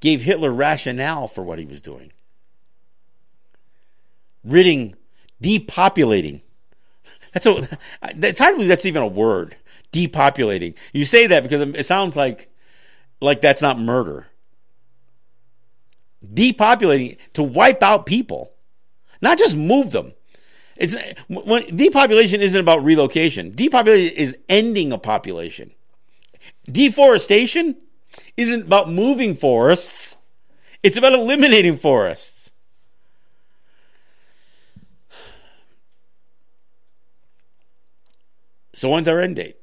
[0.00, 2.12] gave Hitler rationale for what he was doing.
[4.44, 4.96] Ridding,
[5.40, 6.42] depopulating.
[7.32, 9.56] That's a, it's hard to believe that's even a word.
[9.92, 10.74] Depopulating.
[10.92, 12.50] You say that because it sounds like,
[13.20, 14.28] like that's not murder.
[16.34, 18.52] Depopulating to wipe out people,
[19.20, 20.12] not just move them.
[20.82, 20.96] It's
[21.28, 23.52] when depopulation isn't about relocation.
[23.54, 25.70] Depopulation is ending a population.
[26.64, 27.76] Deforestation
[28.36, 30.16] isn't about moving forests.
[30.82, 32.50] It's about eliminating forests.
[38.72, 39.58] So when's our end date?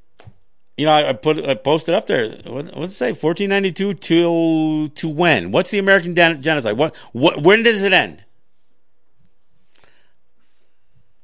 [0.77, 2.29] You know, I, put I posted up there.
[2.45, 3.08] What, what's it say?
[3.08, 5.51] 1492 till to when?
[5.51, 6.77] What's the American genocide?
[6.77, 8.23] What, what when does it end?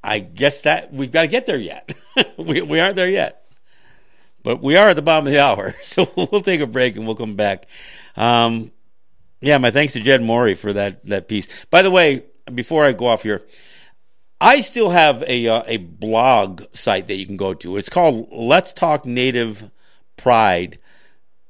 [0.06, 1.92] I guess that we've got to get there yet.
[2.38, 3.44] we, we aren't there yet.
[4.44, 5.74] But we are at the bottom of the hour.
[5.84, 7.68] So we'll take a break and we'll come back.
[8.16, 8.72] Um,
[9.42, 11.66] yeah, my thanks to Jed Morey for that, that piece.
[11.66, 13.44] By the way, before I go off here,
[14.40, 17.78] I still have a, uh, a blog site that you can go to.
[17.78, 19.70] It's called Let's Talk Native
[20.18, 20.80] Pride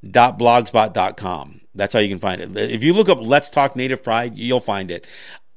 [0.05, 1.61] blogspot.com.
[1.73, 2.55] That's how you can find it.
[2.55, 5.05] If you look up Let's Talk Native Pride, you'll find it.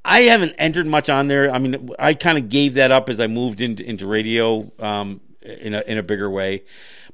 [0.04, 1.50] I haven't entered much on there.
[1.50, 5.20] I mean, I kind of gave that up as I moved into into radio um,
[5.42, 6.64] in a in a bigger way.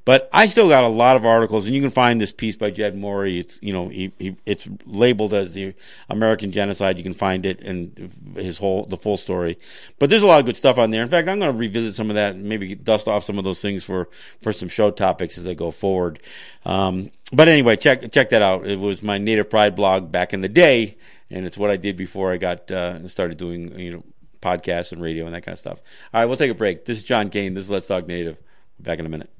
[0.05, 2.69] But I still got a lot of articles, and you can find this piece by
[2.69, 3.39] Jed Morey.
[3.39, 5.73] It's you know he, he it's labeled as the
[6.09, 6.97] American genocide.
[6.97, 9.57] You can find it and his whole the full story.
[9.97, 11.01] But there's a lot of good stuff on there.
[11.01, 13.43] In fact, I'm going to revisit some of that, and maybe dust off some of
[13.43, 14.07] those things for
[14.39, 16.21] for some show topics as I go forward.
[16.65, 18.67] Um, but anyway, check check that out.
[18.67, 20.97] It was my Native Pride blog back in the day,
[21.31, 24.03] and it's what I did before I got uh, started doing you know
[24.39, 25.81] podcasts and radio and that kind of stuff.
[26.13, 26.85] All right, we'll take a break.
[26.85, 27.55] This is John Kane.
[27.55, 28.37] This is Let's Talk Native.
[28.79, 29.31] Back in a minute.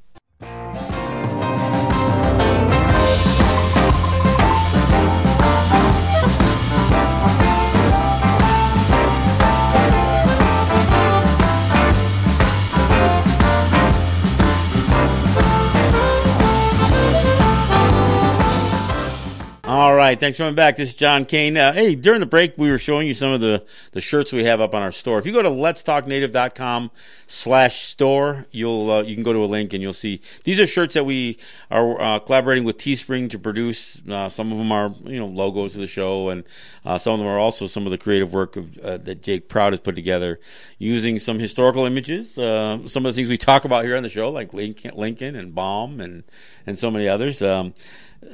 [20.06, 20.76] Right, thanks for coming back.
[20.76, 21.58] This is John Kane.
[21.58, 24.44] Uh, hey, during the break, we were showing you some of the, the shirts we
[24.44, 25.18] have up on our store.
[25.18, 26.92] If you go to letstalknative.com
[27.26, 30.68] slash store, you'll uh, you can go to a link and you'll see these are
[30.68, 31.40] shirts that we
[31.72, 34.00] are uh, collaborating with Teespring to produce.
[34.08, 36.44] Uh, some of them are you know logos of the show, and
[36.86, 39.50] uh, some of them are also some of the creative work of, uh, that Jake
[39.50, 40.40] Proud has put together
[40.78, 42.36] using some historical images.
[42.36, 45.56] some of the things we talk about here on the show, like Lincoln, Lincoln and
[45.56, 46.24] Baum, and
[46.68, 47.42] and so many others.
[47.42, 47.74] Um,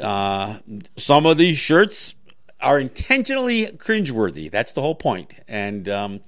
[0.01, 0.59] uh,
[0.97, 2.15] some of these shirts
[2.59, 4.49] are intentionally cringeworthy.
[4.49, 5.33] That's the whole point.
[5.47, 6.19] And um,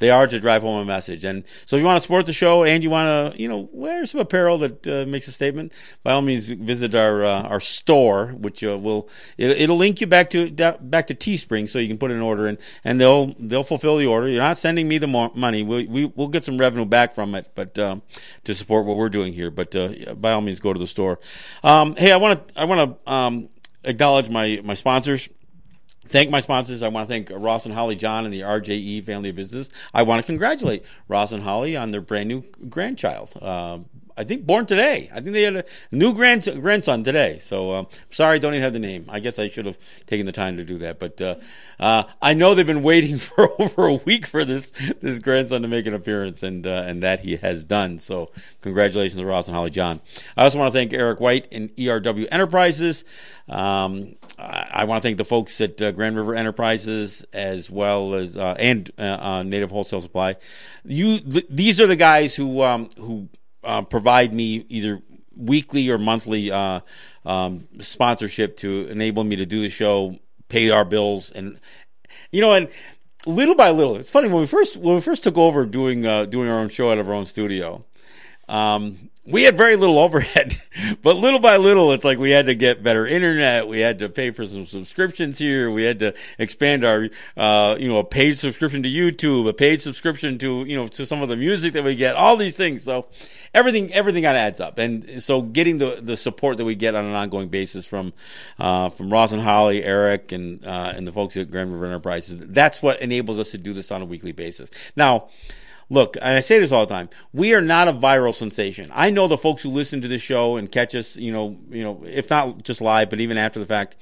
[0.00, 1.24] they are to drive home a message.
[1.24, 3.68] And so if you want to support the show and you want to, you know,
[3.72, 7.60] wear some apparel that uh, makes a statement, by all means, visit our uh, our
[7.60, 9.08] store, which uh, will
[9.38, 12.46] it, will link you back to back to Teespring, so you can put an order
[12.46, 14.28] in, and they'll they'll fulfill the order.
[14.28, 15.62] You're not sending me the money.
[15.62, 18.02] We, we we'll get some revenue back from it, but um,
[18.44, 19.50] to support what we're doing here.
[19.50, 21.20] But uh, by all means, go to the store.
[21.62, 23.48] Um, hey, I want to I want to um,
[23.84, 25.28] acknowledge my my sponsors
[26.10, 26.82] thank my sponsors.
[26.82, 29.68] I want to thank Ross and Holly John and the RJE family of business.
[29.94, 33.32] I want to congratulate Ross and Holly on their brand new grandchild.
[33.40, 33.78] Uh,
[34.20, 35.08] I think born today.
[35.10, 37.38] I think they had a new grand, grandson today.
[37.38, 39.06] So um, sorry, I don't even have the name.
[39.08, 40.98] I guess I should have taken the time to do that.
[40.98, 41.36] But uh,
[41.78, 45.68] uh, I know they've been waiting for over a week for this this grandson to
[45.68, 47.98] make an appearance, and uh, and that he has done.
[47.98, 48.30] So
[48.60, 50.02] congratulations to Ross and Holly John.
[50.36, 53.06] I also want to thank Eric White and ERW Enterprises.
[53.48, 58.12] Um, I, I want to thank the folks at uh, Grand River Enterprises as well
[58.14, 60.36] as uh, and uh, Native Wholesale Supply.
[60.84, 63.30] You, th- these are the guys who um, who
[63.64, 65.00] uh, provide me either
[65.36, 66.80] weekly or monthly uh,
[67.24, 70.18] um, sponsorship to enable me to do the show,
[70.48, 71.58] pay our bills, and
[72.30, 72.68] you know, and
[73.26, 76.24] little by little, it's funny when we first when we first took over doing uh,
[76.24, 77.84] doing our own show out of our own studio.
[78.48, 80.56] Um, we had very little overhead,
[81.02, 83.68] but little by little, it's like we had to get better internet.
[83.68, 85.70] We had to pay for some subscriptions here.
[85.70, 89.80] We had to expand our, uh, you know, a paid subscription to YouTube, a paid
[89.80, 92.82] subscription to, you know, to some of the music that we get, all these things.
[92.82, 93.06] So
[93.54, 94.78] everything, everything kind of adds up.
[94.78, 98.12] And so getting the, the support that we get on an ongoing basis from,
[98.58, 102.38] uh, from Ross and Holly, Eric, and, uh, and the folks at Grand River Enterprises,
[102.38, 104.70] that's what enables us to do this on a weekly basis.
[104.96, 105.28] Now,
[105.92, 107.10] Look, and I say this all the time.
[107.32, 108.90] We are not a viral sensation.
[108.94, 111.82] I know the folks who listen to this show and catch us, you know, you
[111.82, 113.96] know, if not just live, but even after the fact.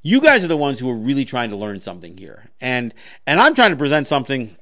[0.00, 2.46] You guys are the ones who are really trying to learn something here.
[2.60, 2.94] And
[3.26, 4.56] and I'm trying to present something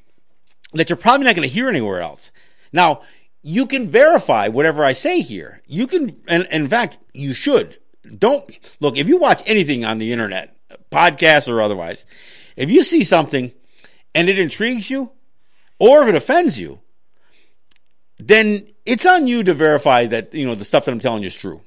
[0.73, 2.31] that you're probably not going to hear anywhere else.
[2.73, 3.03] Now,
[3.43, 5.61] you can verify whatever I say here.
[5.67, 7.79] You can and, and in fact, you should.
[8.19, 8.49] Don't
[8.81, 10.57] look, if you watch anything on the internet,
[10.91, 12.07] podcast or otherwise,
[12.57, 13.53] if you see something
[14.15, 15.11] and it intrigues you,
[15.83, 16.79] or if it offends you,
[18.21, 21.27] then it's on you to verify that, you know, the stuff that I'm telling you
[21.27, 21.61] is true.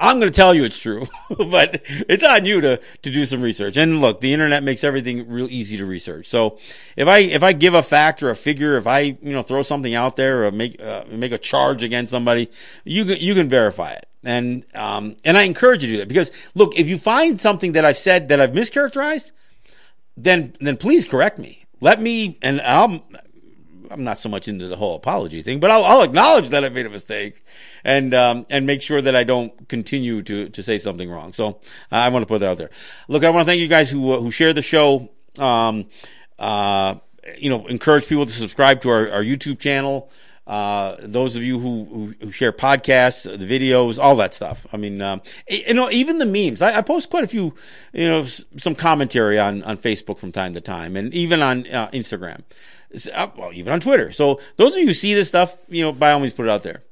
[0.00, 3.40] I'm going to tell you it's true, but it's on you to, to do some
[3.40, 3.76] research.
[3.76, 6.26] And look, the internet makes everything real easy to research.
[6.26, 6.58] So
[6.96, 9.62] if I, if I give a fact or a figure, if I, you know, throw
[9.62, 12.50] something out there or make, uh, make a charge against somebody,
[12.82, 14.06] you can, you can verify it.
[14.24, 17.74] And, um, and I encourage you to do that because look, if you find something
[17.74, 19.30] that I've said that I've mischaracterized,
[20.16, 21.66] then, then please correct me.
[21.80, 23.04] Let me, and I'll,
[23.90, 26.68] I'm not so much into the whole apology thing, but I'll, I'll acknowledge that I
[26.68, 27.44] made a mistake
[27.84, 31.32] and um, and make sure that I don't continue to to say something wrong.
[31.32, 32.70] So uh, I want to put that out there.
[33.08, 35.10] Look, I want to thank you guys who uh, who share the show.
[35.38, 35.86] Um,
[36.38, 36.96] uh,
[37.38, 40.10] you know, encourage people to subscribe to our, our YouTube channel.
[40.46, 44.66] Uh, those of you who, who, who, share podcasts, the videos, all that stuff.
[44.74, 46.60] I mean, um, you know, even the memes.
[46.60, 47.54] I, I, post quite a few,
[47.94, 51.88] you know, some commentary on, on Facebook from time to time and even on uh,
[51.92, 52.42] Instagram.
[53.36, 54.10] Well, even on Twitter.
[54.10, 56.50] So those of you who see this stuff, you know, by all means put it
[56.50, 56.82] out there.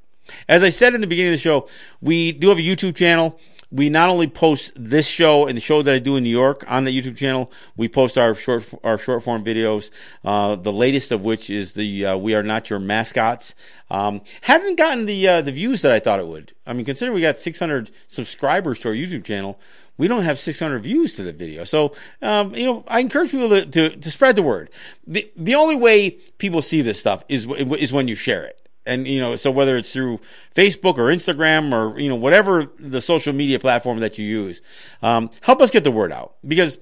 [0.47, 1.67] As I said in the beginning of the show,
[2.01, 3.39] we do have a YouTube channel.
[3.73, 6.63] We not only post this show and the show that I do in New York
[6.67, 9.89] on the YouTube channel, we post our short our short form videos.
[10.23, 13.55] Uh, the latest of which is the uh, "We Are Not Your Mascots."
[13.89, 16.53] Um, hasn't gotten the uh, the views that I thought it would.
[16.67, 19.59] I mean, considering we got 600 subscribers to our YouTube channel,
[19.97, 21.63] we don't have 600 views to the video.
[21.63, 24.69] So, um, you know, I encourage people to, to, to, spread the word.
[25.05, 28.62] The, the only way people see this stuff is, is when you share it.
[28.85, 30.17] And, you know, so whether it's through
[30.53, 34.61] Facebook or Instagram or, you know, whatever the social media platform that you use,
[35.01, 36.77] um, help us get the word out because,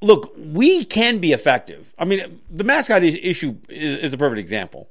[0.00, 1.92] look, we can be effective.
[1.98, 4.88] I mean, the mascot issue is, is a perfect example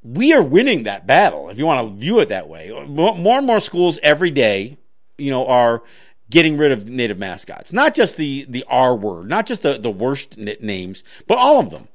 [0.00, 3.46] we are winning that battle if you want to view it that way more and
[3.46, 4.78] more schools every day
[5.18, 5.82] you know are
[6.30, 7.72] getting rid of native mascots.
[7.72, 11.70] Not just the, the R word, not just the, the worst names, but all of
[11.70, 11.88] them.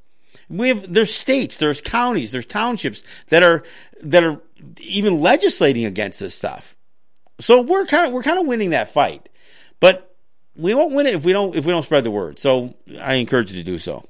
[0.50, 3.64] We have, there's states, there's counties, there's townships that are,
[4.02, 4.42] that are
[4.80, 6.76] even legislating against this stuff.
[7.40, 9.30] So we're kind of, we're kind of winning that fight,
[9.80, 10.16] but
[10.56, 12.40] we won't win it if we don't, if we don't spread the word.
[12.40, 14.06] So I encourage you to do so.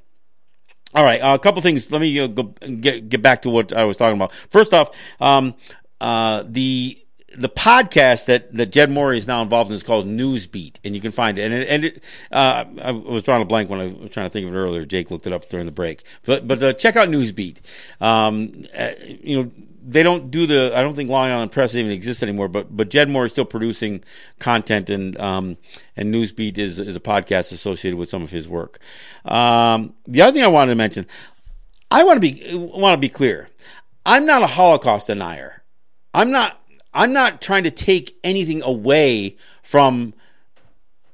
[0.96, 1.92] All right, uh, a couple things.
[1.92, 4.32] Let me uh, go get get back to what I was talking about.
[4.32, 5.56] First off, um,
[6.00, 7.03] uh, the
[7.36, 11.02] the podcast that, that Jed Morey is now involved in is called Newsbeat, and you
[11.02, 11.44] can find it.
[11.44, 14.30] And it, and it, uh, I was drawing a blank when I was trying to
[14.30, 14.86] think of it earlier.
[14.86, 17.60] Jake looked it up during the break, but but uh, check out Newsbeat.
[18.02, 19.52] Um, uh, you know
[19.86, 20.72] they don't do the.
[20.76, 22.48] I don't think Long Island Press even exists anymore.
[22.48, 24.04] But but Jed Morey is still producing
[24.40, 25.58] content, and um,
[25.98, 28.80] and Newsbeat is is a podcast associated with some of his work.
[29.26, 31.08] Um, the other thing I wanted to mention,
[31.92, 33.50] I want to be want to be clear.
[34.06, 35.64] I'm not a Holocaust denier.
[36.14, 36.60] I'm not.
[36.94, 40.14] I'm not trying to take anything away from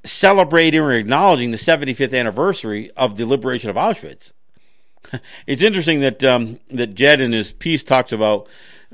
[0.04, 4.34] celebrating or acknowledging the 75th anniversary of the liberation of Auschwitz.
[5.48, 8.48] it's interesting that um, that Jed in his piece talks about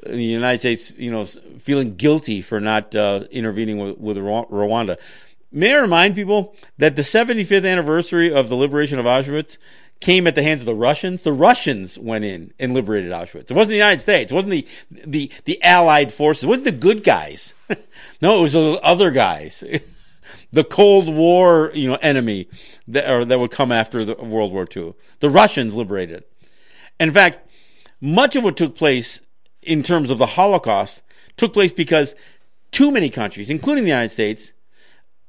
[0.04, 5.00] the United States, you know, feeling guilty for not uh, intervening with, with Rwanda.
[5.52, 9.58] May I remind people that the 75th anniversary of the liberation of Auschwitz
[10.02, 11.24] came at the hands of the Russians.
[11.24, 13.50] The Russians went in and liberated Auschwitz.
[13.50, 14.32] It wasn't the United States.
[14.32, 16.44] It wasn't the the the Allied forces.
[16.44, 17.54] It wasn't the good guys.
[18.22, 19.64] no, it was the other guys.
[20.52, 22.48] the Cold War, you know, enemy
[22.88, 24.94] that, or that would come after the World War II.
[25.20, 26.24] The Russians liberated.
[27.00, 27.50] In fact,
[28.02, 29.22] much of what took place
[29.62, 31.04] in terms of the Holocaust
[31.38, 32.16] took place because
[32.72, 34.54] too many countries, including the United States,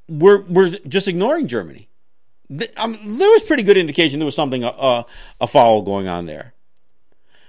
[0.09, 1.89] were were just ignoring Germany.
[2.49, 5.03] The, um, there was pretty good indication there was something uh,
[5.41, 6.55] a foul going on there.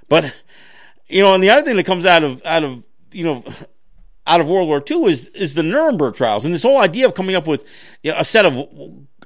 [0.10, 0.34] But
[1.08, 3.44] you know, and the other thing that comes out of out of you know
[4.28, 7.14] out of World War II is is the Nuremberg trials and this whole idea of
[7.14, 7.66] coming up with
[8.04, 8.58] you know, a set of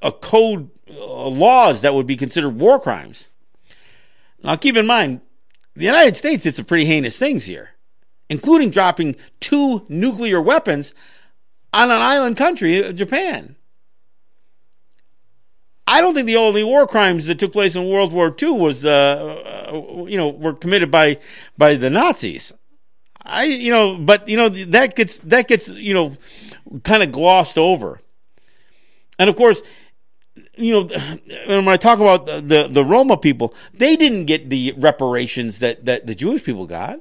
[0.01, 3.29] a code uh, laws that would be considered war crimes.
[4.43, 5.21] Now, keep in mind,
[5.75, 7.71] the United States did some pretty heinous things here,
[8.29, 10.93] including dropping two nuclear weapons
[11.73, 13.55] on an island country, uh, Japan.
[15.87, 18.85] I don't think the only war crimes that took place in World War II was,
[18.85, 21.17] uh, uh, you know, were committed by
[21.57, 22.53] by the Nazis.
[23.23, 26.17] I, you know, but you know that gets that gets you know
[26.83, 27.99] kind of glossed over,
[29.19, 29.61] and of course,
[30.55, 30.83] you know,
[31.47, 35.85] when I talk about the, the, the Roma people, they didn't get the reparations that
[35.85, 36.99] that the Jewish people got.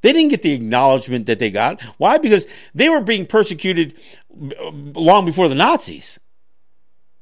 [0.00, 1.82] They didn't get the acknowledgement that they got.
[1.98, 2.18] Why?
[2.18, 4.00] Because they were being persecuted
[4.30, 6.20] long before the Nazis.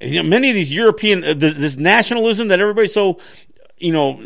[0.01, 3.19] You know, many of these European, uh, this, this nationalism that everybody's so
[3.79, 4.19] you know,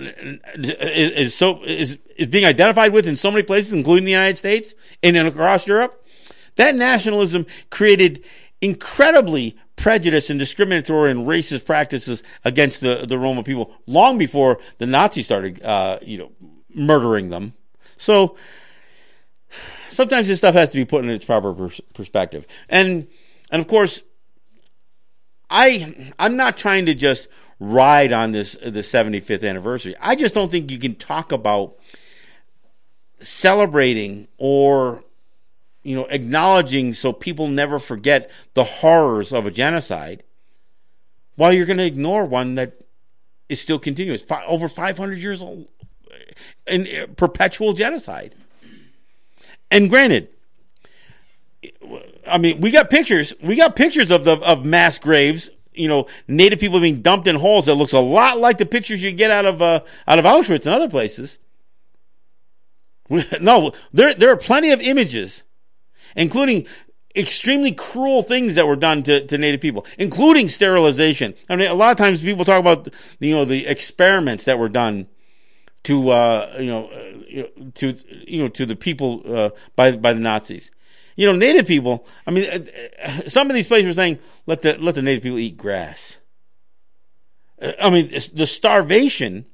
[0.55, 4.39] is, is, so is is being identified with in so many places, including the United
[4.39, 6.07] States and across Europe.
[6.57, 8.25] That nationalism created
[8.61, 14.87] incredibly prejudice and discriminatory and racist practices against the the Roma people long before the
[14.87, 16.33] Nazis started, uh, you know,
[16.73, 17.55] murdering them.
[17.97, 18.37] So
[19.89, 23.09] sometimes this stuff has to be put in its proper pers- perspective, and
[23.51, 24.03] and of course,
[25.51, 27.29] I I'm not trying to just
[27.59, 29.95] ride on this the 75th anniversary.
[30.01, 31.77] I just don't think you can talk about
[33.19, 35.05] celebrating or
[35.83, 40.23] you know acknowledging so people never forget the horrors of a genocide
[41.37, 42.81] while you're going to ignore one that
[43.49, 45.69] is still continuous over 500 years old
[46.71, 48.35] uh, perpetual genocide
[49.71, 50.29] and granted
[52.31, 53.35] I mean, we got pictures.
[53.43, 57.37] We got pictures of the of mass graves you know, native people being dumped in
[57.37, 60.25] holes that looks a lot like the pictures you get out of uh, out of
[60.25, 61.39] Auschwitz and other places.
[63.41, 65.43] No, there there are plenty of images,
[66.15, 66.69] including
[67.17, 71.35] extremely cruel things that were done to, to native people, including sterilization.
[71.49, 74.69] I mean, a lot of times people talk about you know the experiments that were
[74.69, 75.09] done
[75.85, 80.21] to uh, you know uh, to you know to the people uh, by by the
[80.21, 80.71] Nazis
[81.21, 82.07] you know, native people.
[82.27, 82.65] I mean, uh,
[83.05, 86.19] uh, some of these places were saying let the let the native people eat grass.
[87.61, 89.45] Uh, I mean, the starvation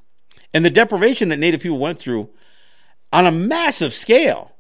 [0.55, 2.31] and the deprivation that native people went through
[3.13, 4.55] on a massive scale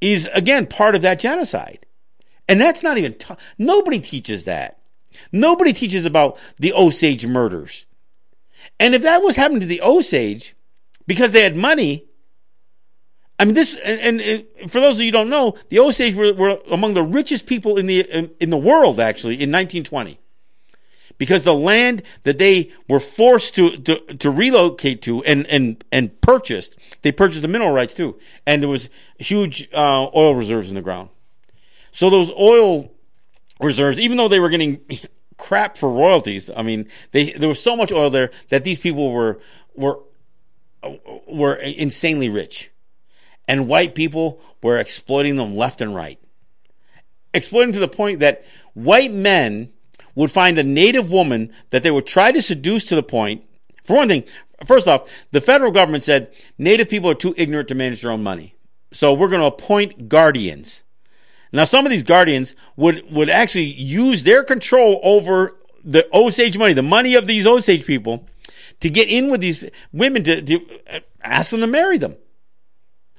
[0.00, 1.84] is again part of that genocide.
[2.48, 4.78] And that's not even t- nobody teaches that.
[5.30, 7.84] Nobody teaches about the Osage murders.
[8.80, 10.56] And if that was happening to the Osage
[11.06, 12.07] because they had money,
[13.38, 16.32] I mean, this, and, and, for those of you who don't know, the Osage were,
[16.32, 20.18] were among the richest people in the, in, in, the world, actually, in 1920.
[21.18, 26.20] Because the land that they were forced to, to, to relocate to and, and, and
[26.20, 28.18] purchased, they purchased the mineral rights too.
[28.46, 31.08] And there was huge, uh, oil reserves in the ground.
[31.92, 32.90] So those oil
[33.60, 34.80] reserves, even though they were getting
[35.36, 39.12] crap for royalties, I mean, they, there was so much oil there that these people
[39.12, 39.40] were,
[39.74, 40.00] were,
[41.26, 42.70] were insanely rich
[43.48, 46.20] and white people were exploiting them left and right.
[47.34, 48.44] Exploiting to the point that
[48.74, 49.72] white men
[50.14, 53.44] would find a native woman that they would try to seduce to the point.
[53.82, 54.24] For one thing,
[54.64, 58.22] first off, the federal government said native people are too ignorant to manage their own
[58.22, 58.54] money.
[58.92, 60.82] So we're going to appoint guardians.
[61.52, 66.74] Now, some of these guardians would, would actually use their control over the Osage money,
[66.74, 68.26] the money of these Osage people,
[68.80, 72.16] to get in with these women to, to uh, ask them to marry them,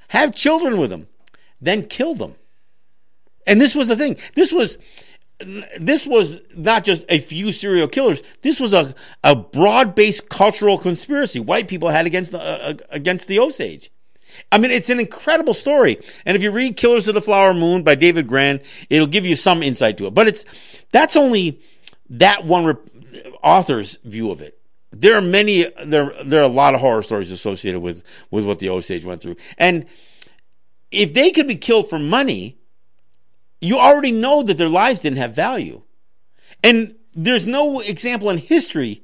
[0.10, 1.08] have children with them,
[1.60, 2.36] then kill them.
[3.48, 4.18] And this was the thing.
[4.36, 4.78] This was
[5.80, 8.22] this was not just a few serial killers.
[8.42, 8.94] This was a,
[9.24, 13.90] a broad based cultural conspiracy white people had against the uh, against the Osage.
[14.52, 15.98] I mean, it's an incredible story.
[16.26, 19.36] And if you read Killers of the Flower Moon by David Grann, it'll give you
[19.36, 20.14] some insight to it.
[20.14, 20.46] But it's
[20.92, 21.62] that's only
[22.12, 22.78] that one
[23.44, 24.59] author's view of it.
[24.92, 28.60] There are many there there are a lot of horror stories associated with with what
[28.60, 29.36] the Osage went through.
[29.58, 29.86] And
[30.92, 32.58] if they could be killed for money,
[33.62, 35.84] you already know that their lives didn't have value.
[36.64, 39.04] And there's no example in history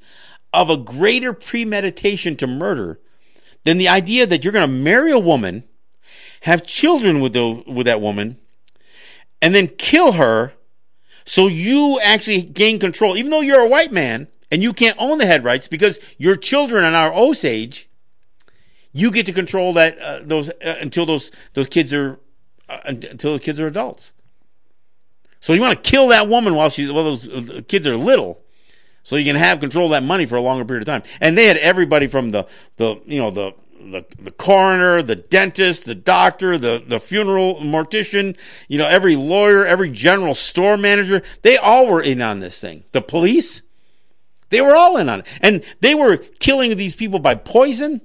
[0.52, 3.00] of a greater premeditation to murder
[3.64, 5.64] than the idea that you're going to marry a woman,
[6.42, 8.38] have children with, the, with that woman,
[9.42, 10.54] and then kill her
[11.24, 13.16] so you actually gain control.
[13.16, 16.36] Even though you're a white man and you can't own the head rights because your
[16.36, 17.88] children are our Osage,
[18.92, 22.18] you get to control that uh, those uh, until those those kids are
[22.68, 24.12] uh, until the kids are adults.
[25.40, 28.40] So you want to kill that woman while she while those uh, kids are little,
[29.02, 31.02] so you can have control of that money for a longer period of time.
[31.20, 35.84] And they had everybody from the the you know the the, the coroner, the dentist,
[35.84, 38.36] the doctor, the, the funeral mortician,
[38.68, 42.84] you know, every lawyer, every general store manager, they all were in on this thing.
[42.92, 43.62] The police,
[44.48, 45.26] they were all in on it.
[45.40, 48.00] And they were killing these people by poison,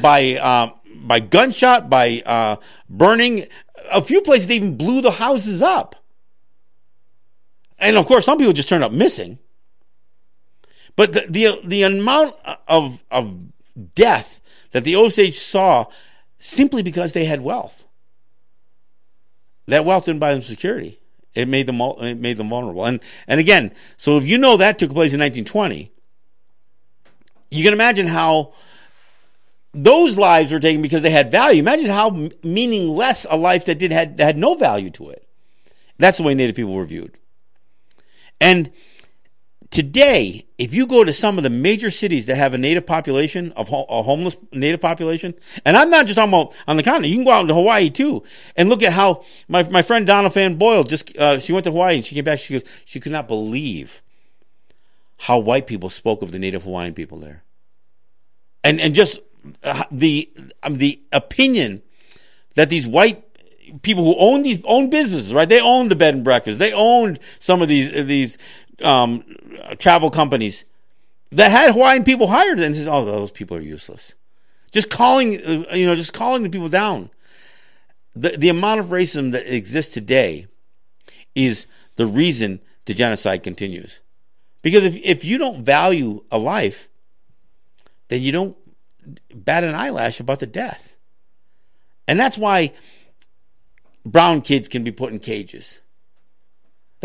[0.00, 2.56] by, uh, by gunshot, by uh,
[2.88, 3.46] burning.
[3.90, 5.96] A few places they even blew the houses up.
[7.78, 9.38] And of course, some people just turned up missing.
[10.96, 13.38] But the, the, the amount of, of
[13.94, 14.40] death
[14.72, 15.86] that the Osage saw
[16.38, 17.86] simply because they had wealth.
[19.66, 21.00] That wealth didn't buy them security.
[21.36, 22.84] It made them it made them vulnerable.
[22.84, 25.92] And and again, so if you know that took place in 1920,
[27.50, 28.54] you can imagine how
[29.74, 31.60] those lives were taken because they had value.
[31.60, 35.28] Imagine how meaningless a life that did had that had no value to it.
[35.98, 37.18] That's the way Native people were viewed.
[38.40, 38.72] And
[39.70, 43.52] today, if you go to some of the major cities that have a native population
[43.52, 47.10] of ho- a homeless native population, and I'm not just talking about on the continent,
[47.10, 48.22] you can go out to Hawaii too
[48.56, 51.70] and look at how my, my friend Donna Fan Boyle just, uh, she went to
[51.70, 52.38] Hawaii and she came back.
[52.38, 54.02] She goes, she could not believe
[55.18, 57.42] how white people spoke of the native Hawaiian people there.
[58.62, 59.20] And, and just
[59.62, 60.30] uh, the,
[60.62, 61.82] um, the opinion
[62.54, 63.22] that these white
[63.82, 65.48] people who own these own businesses, right?
[65.48, 66.58] They own the bed and breakfast.
[66.58, 68.38] They owned some of these these
[68.82, 69.24] um,
[69.78, 70.64] travel companies
[71.32, 74.14] that had Hawaiian people hired, and says, "Oh, those people are useless."
[74.72, 77.10] Just calling, uh, you know, just calling the people down.
[78.14, 80.46] The the amount of racism that exists today
[81.34, 81.66] is
[81.96, 84.00] the reason the genocide continues.
[84.62, 86.88] Because if if you don't value a life,
[88.08, 88.56] then you don't
[89.34, 90.96] bat an eyelash about the death.
[92.08, 92.72] And that's why
[94.04, 95.82] brown kids can be put in cages.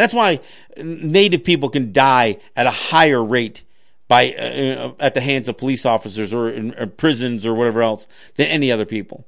[0.02, 0.39] That's why
[0.78, 3.64] native people can die at a higher rate
[4.08, 7.84] by uh, uh, at the hands of police officers or in or prisons or whatever
[7.84, 9.28] else than any other people.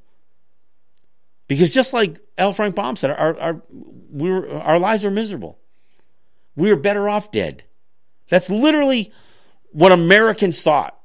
[1.48, 2.54] Because just like L.
[2.54, 3.62] Frank Baum said, our our
[4.10, 5.60] we our lives are miserable.
[6.56, 7.66] We are better off dead.
[8.30, 9.12] That's literally
[9.74, 11.00] what Americans thought,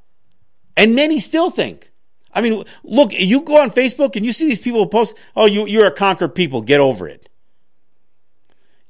[0.78, 1.92] and many still think.
[2.32, 5.66] I mean, look, you go on Facebook and you see these people post, "Oh, you
[5.66, 6.62] you're a conquered people.
[6.62, 7.27] Get over it."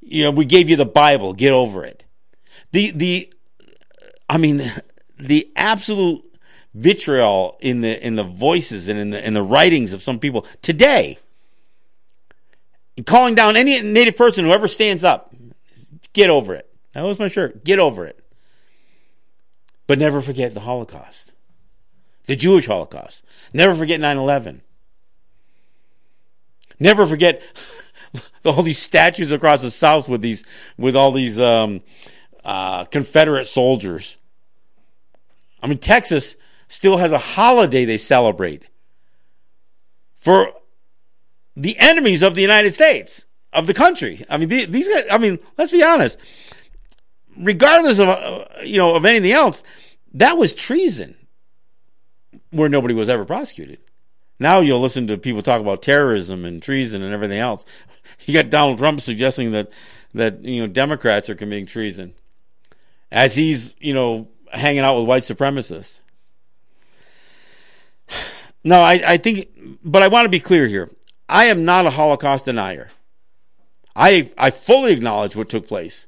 [0.09, 1.33] You know, we gave you the Bible.
[1.33, 2.03] Get over it.
[2.71, 3.33] The the,
[4.27, 4.71] I mean,
[5.19, 6.23] the absolute
[6.73, 10.47] vitriol in the in the voices and in the in the writings of some people
[10.63, 11.19] today,
[13.05, 15.33] calling down any native person who ever stands up.
[16.13, 16.67] Get over it.
[16.93, 17.63] That was my shirt.
[17.63, 18.19] Get over it.
[19.85, 21.33] But never forget the Holocaust,
[22.25, 23.23] the Jewish Holocaust.
[23.53, 24.61] Never forget 9 11.
[26.79, 27.43] Never forget
[28.45, 30.43] all these statues across the South with these
[30.77, 31.81] with all these um,
[32.43, 34.17] uh, Confederate soldiers.
[35.61, 36.35] I mean, Texas
[36.67, 38.63] still has a holiday they celebrate
[40.15, 40.53] for
[41.55, 44.25] the enemies of the United States of the country.
[44.29, 45.05] I mean, these guys.
[45.11, 46.19] I mean, let's be honest.
[47.37, 49.63] Regardless of uh, you know of anything else,
[50.13, 51.15] that was treason,
[52.51, 53.79] where nobody was ever prosecuted.
[54.39, 57.65] Now you'll listen to people talk about terrorism and treason and everything else.
[58.25, 59.71] You got Donald Trump suggesting that
[60.13, 62.13] that you know Democrats are committing treason
[63.11, 66.01] as he's you know hanging out with white supremacists.
[68.61, 69.47] No, I, I think,
[69.85, 70.89] but I want to be clear here.
[71.29, 72.89] I am not a Holocaust denier.
[73.95, 76.07] I I fully acknowledge what took place.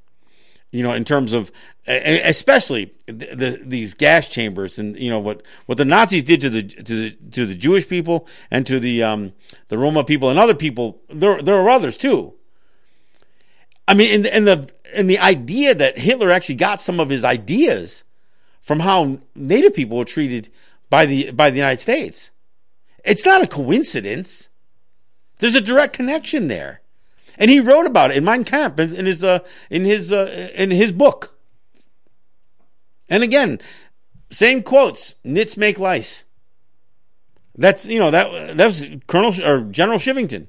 [0.71, 1.51] You know, in terms of
[1.85, 6.49] especially the, the, these gas chambers and you know what what the Nazis did to
[6.49, 9.33] the to the to the Jewish people and to the um
[9.67, 11.01] the Roma people and other people.
[11.09, 12.35] There there are others too.
[13.87, 17.09] I mean, in the, in the in the idea that Hitler actually got some of
[17.09, 18.05] his ideas
[18.61, 20.49] from how Native people were treated
[20.89, 22.31] by the by the United States.
[23.03, 24.49] It's not a coincidence.
[25.39, 26.80] There's a direct connection there,
[27.41, 29.39] and he wrote about it in Mein Kampf in his uh,
[29.71, 31.35] in his uh, in his book.
[33.09, 33.59] And again,
[34.29, 36.25] same quotes: "Nits make lice."
[37.57, 40.47] That's you know that that was Colonel or General Chivington.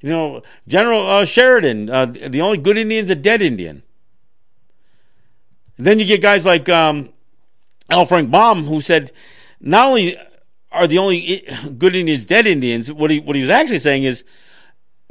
[0.00, 1.90] You know, General uh, Sheridan.
[1.90, 3.82] Uh, the only good Indian's a dead Indian.
[5.76, 7.10] then you get guys like um.
[8.06, 9.10] Frank Baum, who said
[9.60, 10.16] not only
[10.70, 11.44] are the only
[11.76, 14.24] good Indians dead Indians, what he what he was actually saying is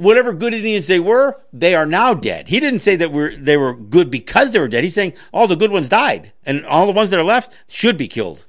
[0.00, 2.48] whatever good Indians they were, they are now dead.
[2.48, 4.82] He didn't say that we're, they were good because they were dead.
[4.82, 7.98] He's saying all the good ones died and all the ones that are left should
[7.98, 8.46] be killed.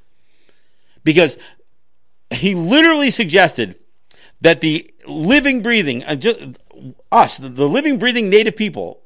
[1.03, 1.37] Because
[2.29, 3.77] he literally suggested
[4.39, 6.39] that the living, breathing, uh, just,
[7.11, 9.01] us, the living, breathing native people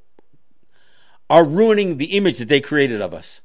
[1.28, 3.42] are ruining the image that they created of us,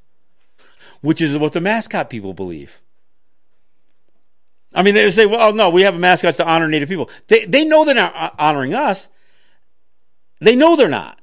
[1.01, 2.83] which is what the mascot people believe.
[4.73, 7.09] I mean, they say, well, no, we have mascots to honor Native people.
[7.27, 9.09] They, they know they're not honoring us.
[10.39, 11.19] They know they're not.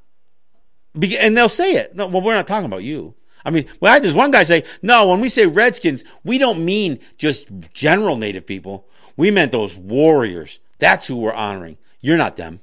[1.19, 1.95] And they'll say it.
[1.95, 3.15] No, well, we're not talking about you.
[3.45, 6.99] I mean, well, I one guy say, no, when we say Redskins, we don't mean
[7.17, 8.87] just general Native people.
[9.17, 10.61] We meant those warriors.
[10.79, 11.79] That's who we're honoring.
[12.01, 12.61] You're not them.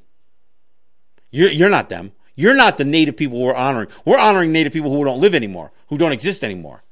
[1.32, 2.12] You're, you're not them.
[2.36, 3.88] You're not the Native people we're honoring.
[4.06, 6.84] We're honoring Native people who don't live anymore, who don't exist anymore.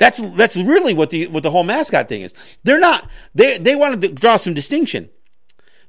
[0.00, 2.32] That's that's really what the what the whole mascot thing is.
[2.64, 5.10] They're not they they wanted to draw some distinction.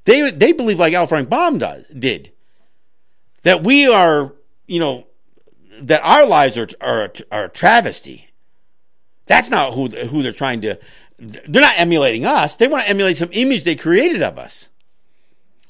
[0.04, 1.08] They they believe like L.
[1.08, 2.34] Frank Baum does did
[3.44, 4.36] that we are
[4.68, 5.08] you know
[5.80, 8.28] that our lives are are, are a travesty.
[9.28, 10.78] That's not who who they're trying to.
[11.18, 12.58] They're not emulating us.
[12.58, 14.70] They want to emulate some image they created of us,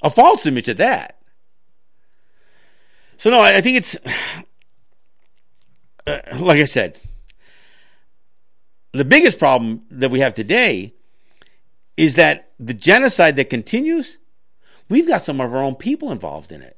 [0.02, 1.22] a false image at that.
[3.18, 3.96] So no, I think it's
[6.08, 7.00] uh, like I said
[8.94, 10.94] the biggest problem that we have today
[11.98, 14.18] is that the genocide that continues,
[14.90, 16.78] we've got some of our own people involved in it.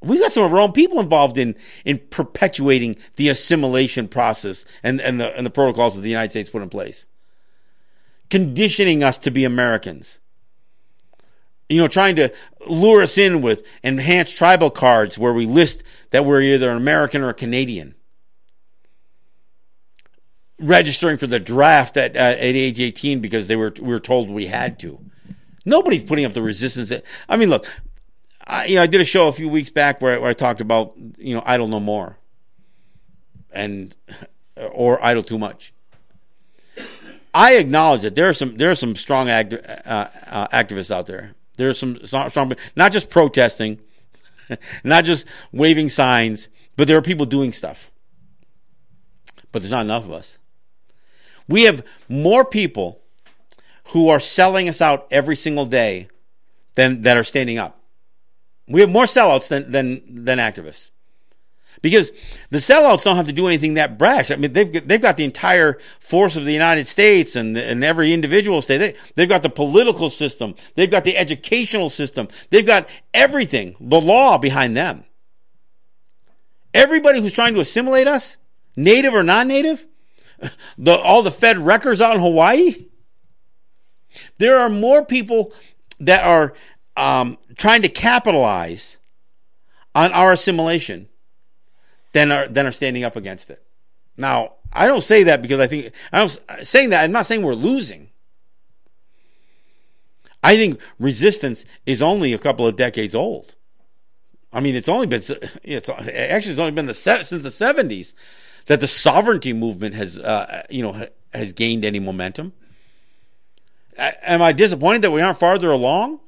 [0.00, 5.00] We've got some of our own people involved in, in perpetuating the assimilation process and,
[5.00, 7.06] and, the, and the protocols that the United States put in place.
[8.30, 10.20] Conditioning us to be Americans.
[11.68, 12.32] You know, trying to
[12.68, 17.22] lure us in with enhanced tribal cards where we list that we're either an American
[17.22, 17.94] or a Canadian
[20.58, 24.28] registering for the draft at, uh, at age 18 because they were we were told
[24.28, 24.98] we had to.
[25.64, 26.88] Nobody's putting up the resistance.
[26.88, 27.66] That, I mean, look,
[28.46, 30.60] I, you know, I did a show a few weeks back where, where I talked
[30.60, 32.16] about you know idle no more,
[33.52, 33.94] and
[34.56, 35.72] or idle too much.
[37.34, 41.06] I acknowledge that there are some there are some strong act, uh, uh, activists out
[41.06, 41.34] there.
[41.56, 43.80] There are some strong, not just protesting,
[44.84, 47.90] not just waving signs, but there are people doing stuff.
[49.52, 50.38] But there's not enough of us.
[51.48, 53.00] We have more people
[53.86, 56.08] who are selling us out every single day
[56.74, 57.80] than that are standing up.
[58.68, 60.90] We have more sellouts than than than activists.
[61.80, 62.10] Because
[62.50, 64.30] the sellouts don't have to do anything that brash.
[64.30, 68.12] I mean, they've they've got the entire force of the United States and and every
[68.12, 68.78] individual state.
[68.78, 70.54] They, they've got the political system.
[70.74, 72.28] They've got the educational system.
[72.50, 75.04] They've got everything, the law behind them.
[76.74, 78.36] Everybody who's trying to assimilate us,
[78.76, 79.86] native or non-native,
[80.78, 82.86] the, all the Fed wreckers out in Hawaii.
[84.38, 85.52] There are more people
[86.00, 86.54] that are
[86.96, 88.98] um, trying to capitalize
[89.94, 91.08] on our assimilation
[92.12, 93.62] than are than are standing up against it.
[94.16, 96.28] Now, I don't say that because I think I'm
[96.62, 98.08] saying that I'm not saying we're losing.
[100.42, 103.54] I think resistance is only a couple of decades old.
[104.52, 105.22] I mean, it's only been
[105.62, 108.14] it's actually it's only been the since the 70s
[108.68, 112.52] that the sovereignty movement has, uh, you know, has gained any momentum.
[113.96, 116.20] Am I disappointed that we aren't farther along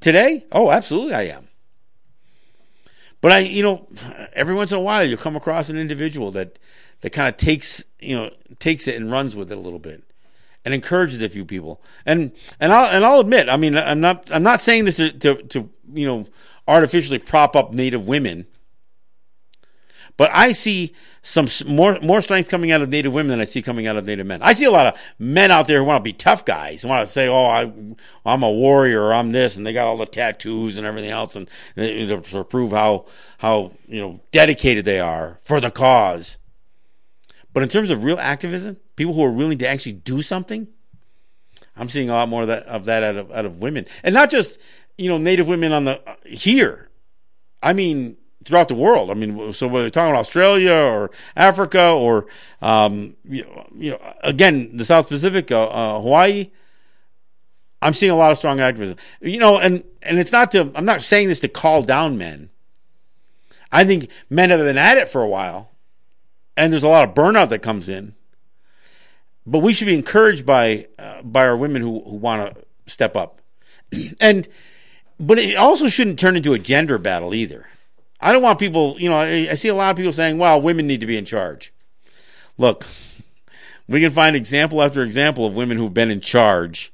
[0.00, 0.46] today?
[0.50, 1.48] Oh, absolutely, I am.
[3.20, 3.86] But I, you know,
[4.32, 6.58] every once in a while you come across an individual that
[7.02, 8.30] that kind of takes, you know,
[8.60, 10.04] takes it and runs with it a little bit
[10.64, 11.82] and encourages a few people.
[12.06, 15.10] And and I'll and I'll admit, I mean, I'm not I'm not saying this to
[15.10, 16.26] to, to you know
[16.68, 18.46] artificially prop up Native women
[20.16, 23.62] But I see some more more strength coming out of Native women than I see
[23.62, 24.42] coming out of Native men.
[24.42, 26.88] I see a lot of men out there who want to be tough guys, who
[26.88, 27.72] want to say, "Oh, I,
[28.26, 31.36] I'm a warrior, or I'm this," and they got all the tattoos and everything else,
[31.36, 33.06] and to prove how
[33.38, 36.38] how you know dedicated they are for the cause.
[37.52, 40.68] But in terms of real activism, people who are willing to actually do something,
[41.76, 44.14] I'm seeing a lot more of that of that out of out of women, and
[44.14, 44.60] not just
[44.98, 46.90] you know Native women on the uh, here.
[47.62, 49.10] I mean throughout the world.
[49.10, 52.26] I mean, so whether we're talking about Australia or Africa or
[52.60, 56.50] um, you, know, you know, again the South Pacific, uh, uh, Hawaii.
[57.80, 58.96] I'm seeing a lot of strong activism.
[59.20, 60.70] You know, and and it's not to.
[60.74, 62.50] I'm not saying this to call down men.
[63.72, 65.70] I think men have been at it for a while,
[66.56, 68.14] and there's a lot of burnout that comes in.
[69.44, 73.16] But we should be encouraged by uh, by our women who who want to step
[73.16, 73.40] up,
[74.20, 74.46] and
[75.18, 77.66] but it also shouldn't turn into a gender battle either.
[78.22, 80.62] I don't want people, you know, I, I see a lot of people saying, "Well,
[80.62, 81.72] women need to be in charge."
[82.56, 82.86] Look,
[83.88, 86.92] we can find example after example of women who've been in charge,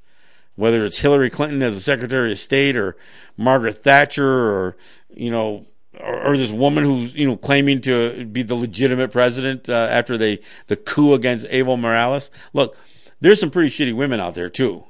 [0.56, 2.96] whether it's Hillary Clinton as a Secretary of State or
[3.36, 4.76] Margaret Thatcher or
[5.14, 5.66] you know
[6.00, 10.16] or, or, this woman who's you know claiming to be the legitimate president uh, after
[10.16, 12.30] they the coup against Evo Morales.
[12.54, 12.76] Look,
[13.20, 14.86] there's some pretty shitty women out there too,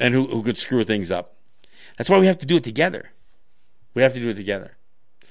[0.00, 1.36] and who who could screw things up.
[1.96, 3.12] That's why we have to do it together.
[3.94, 4.76] We have to do it together.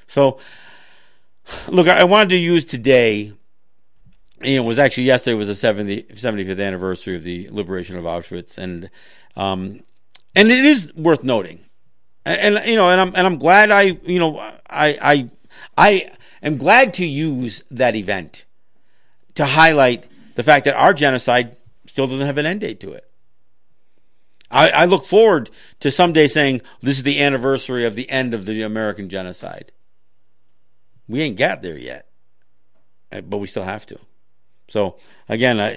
[0.10, 0.40] So,
[1.70, 3.34] look, I wanted to use today.
[4.42, 8.06] You know, it was actually yesterday was the 70, 75th anniversary of the liberation of
[8.06, 8.90] Auschwitz, and
[9.36, 9.82] um,
[10.36, 11.66] and it is worth noting
[12.26, 15.30] and, and you know, and I'm and I'm glad I you know I I
[15.78, 16.12] I
[16.44, 18.46] am glad to use that event
[19.36, 21.56] to highlight the fact that our genocide
[21.86, 23.06] still doesn't have an end date to it.
[24.52, 25.50] I, I look forward
[25.80, 29.72] to someday saying this is the anniversary of the end of the American genocide.
[31.10, 32.08] We ain't got there yet,
[33.12, 34.00] uh, but we still have to.
[34.70, 34.98] So
[35.28, 35.70] again, I,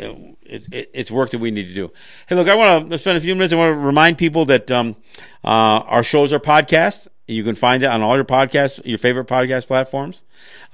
[0.42, 1.90] it, it, it's work that we need to do.
[2.28, 3.52] Hey, look, I want to spend a few minutes.
[3.52, 4.94] I want to remind people that um,
[5.42, 7.08] uh, our shows are podcasts.
[7.26, 10.22] You can find it on all your podcasts, your favorite podcast platforms.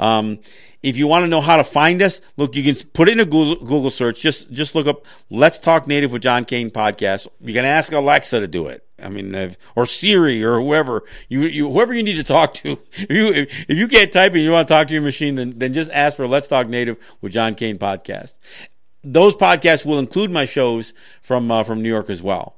[0.00, 0.40] Um,
[0.82, 3.20] if you want to know how to find us, look, you can put it in
[3.20, 4.20] a Google, Google search.
[4.20, 7.28] Just just look up "Let's Talk Native with John Kane" podcast.
[7.40, 8.87] You can ask Alexa to do it.
[9.00, 12.78] I mean, or Siri or whoever you, you whoever you need to talk to.
[12.92, 15.36] If you if, if you can't type and you want to talk to your machine,
[15.36, 18.36] then then just ask for "Let's Talk Native with John Kane" podcast.
[19.04, 20.92] Those podcasts will include my shows
[21.22, 22.57] from uh, from New York as well.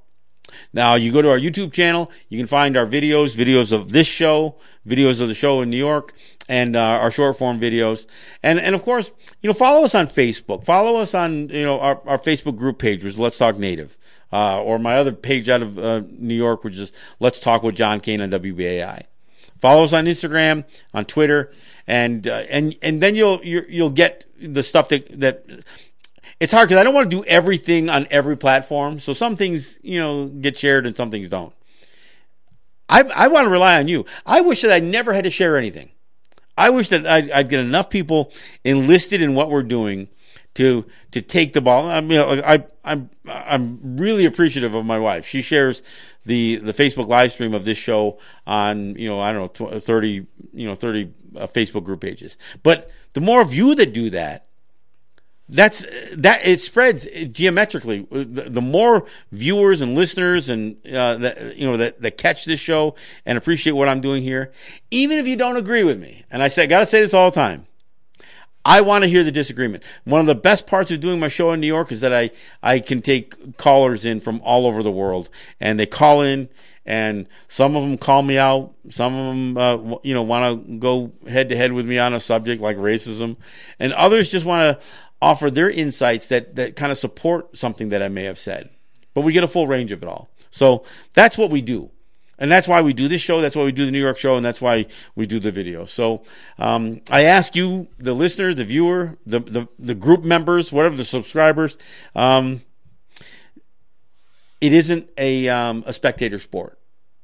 [0.73, 4.07] Now you go to our YouTube channel, you can find our videos, videos of this
[4.07, 6.13] show, videos of the show in New York,
[6.49, 8.07] and uh, our short form videos.
[8.43, 10.65] And and of course, you know, follow us on Facebook.
[10.65, 13.97] Follow us on you know our, our Facebook group page, which is Let's Talk Native,
[14.33, 17.77] uh, or my other page out of uh, New York, which is Let's Talk with
[17.77, 19.05] John Kane on WBAI.
[19.61, 21.53] Follow us on Instagram, on Twitter,
[21.87, 25.45] and uh, and and then you'll you'll get the stuff that that
[26.41, 28.99] it's hard because I don't want to do everything on every platform.
[28.99, 31.53] So some things, you know, get shared and some things don't.
[32.89, 34.07] I, I want to rely on you.
[34.27, 35.91] I wish that I never had to share anything.
[36.57, 38.33] I wish that I'd, I'd, get enough people
[38.65, 40.09] enlisted in what we're doing
[40.55, 41.89] to to take the ball.
[41.89, 45.27] I mean, I I'm I'm really appreciative of my wife.
[45.27, 45.83] She shares
[46.27, 50.27] the the Facebook live stream of this show on you know I don't know thirty
[50.53, 52.37] you know thirty uh, Facebook group pages.
[52.63, 54.50] But the more of you that do that,
[55.51, 55.85] that's
[56.15, 58.07] that it spreads geometrically.
[58.11, 62.95] The, more viewers and listeners and uh, that you know that, that catch this show
[63.27, 64.53] and appreciate what I'm doing here,
[64.91, 67.31] even if you don't agree with me, and I say, I gotta say this all
[67.31, 67.67] the time.
[68.65, 69.83] I want to hear the disagreement.
[70.05, 72.31] One of the best parts of doing my show in New York is that I,
[72.63, 75.31] I can take callers in from all over the world
[75.61, 76.51] and they call in
[76.85, 78.75] and some of them call me out.
[78.91, 82.13] Some of them, uh, you know, want to go head to head with me on
[82.13, 83.37] a subject like racism
[83.79, 84.87] and others just want to
[85.23, 88.71] offer their insights that, that kind of support something that I may have said.
[89.15, 90.31] But we get a full range of it all.
[90.51, 91.91] So that's what we do.
[92.39, 93.43] And that's why we do this show.
[93.43, 94.37] That's why we do the New York show.
[94.37, 95.85] And that's why we do the video.
[95.85, 96.23] So,
[96.59, 101.05] um, I ask you, the listener, the viewer, the, the, the group members, whatever the
[101.05, 101.77] subscribers,
[102.15, 102.63] um,
[104.63, 106.79] it isn't a, um, a spectator sport.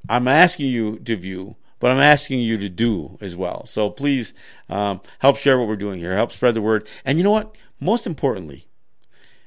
[0.07, 3.66] I'm asking you to view but I'm asking you to do as well.
[3.66, 4.34] So please
[4.68, 6.88] um, help share what we're doing here, help spread the word.
[7.05, 7.57] And you know what?
[7.81, 8.66] Most importantly,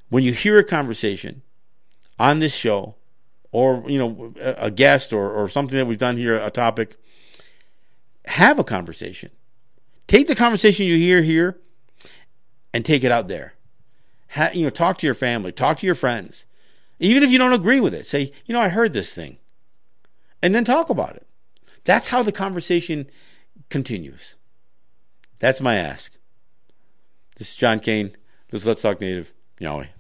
[0.09, 1.41] when you hear a conversation
[2.17, 2.95] on this show,
[3.51, 6.97] or you know, a guest or, or something that we've done here, a topic,
[8.25, 9.31] have a conversation.
[10.07, 11.57] Take the conversation you hear here
[12.73, 13.53] and take it out there.
[14.31, 16.45] Ha, you know, talk to your family, talk to your friends.
[16.99, 19.37] Even if you don't agree with it, say, you know, I heard this thing.
[20.41, 21.25] And then talk about it.
[21.85, 23.09] That's how the conversation
[23.69, 24.35] continues.
[25.39, 26.13] That's my ask.
[27.37, 28.15] This is John Kane.
[28.51, 29.31] This is Let's Talk Native.
[29.59, 29.98] Yahweh.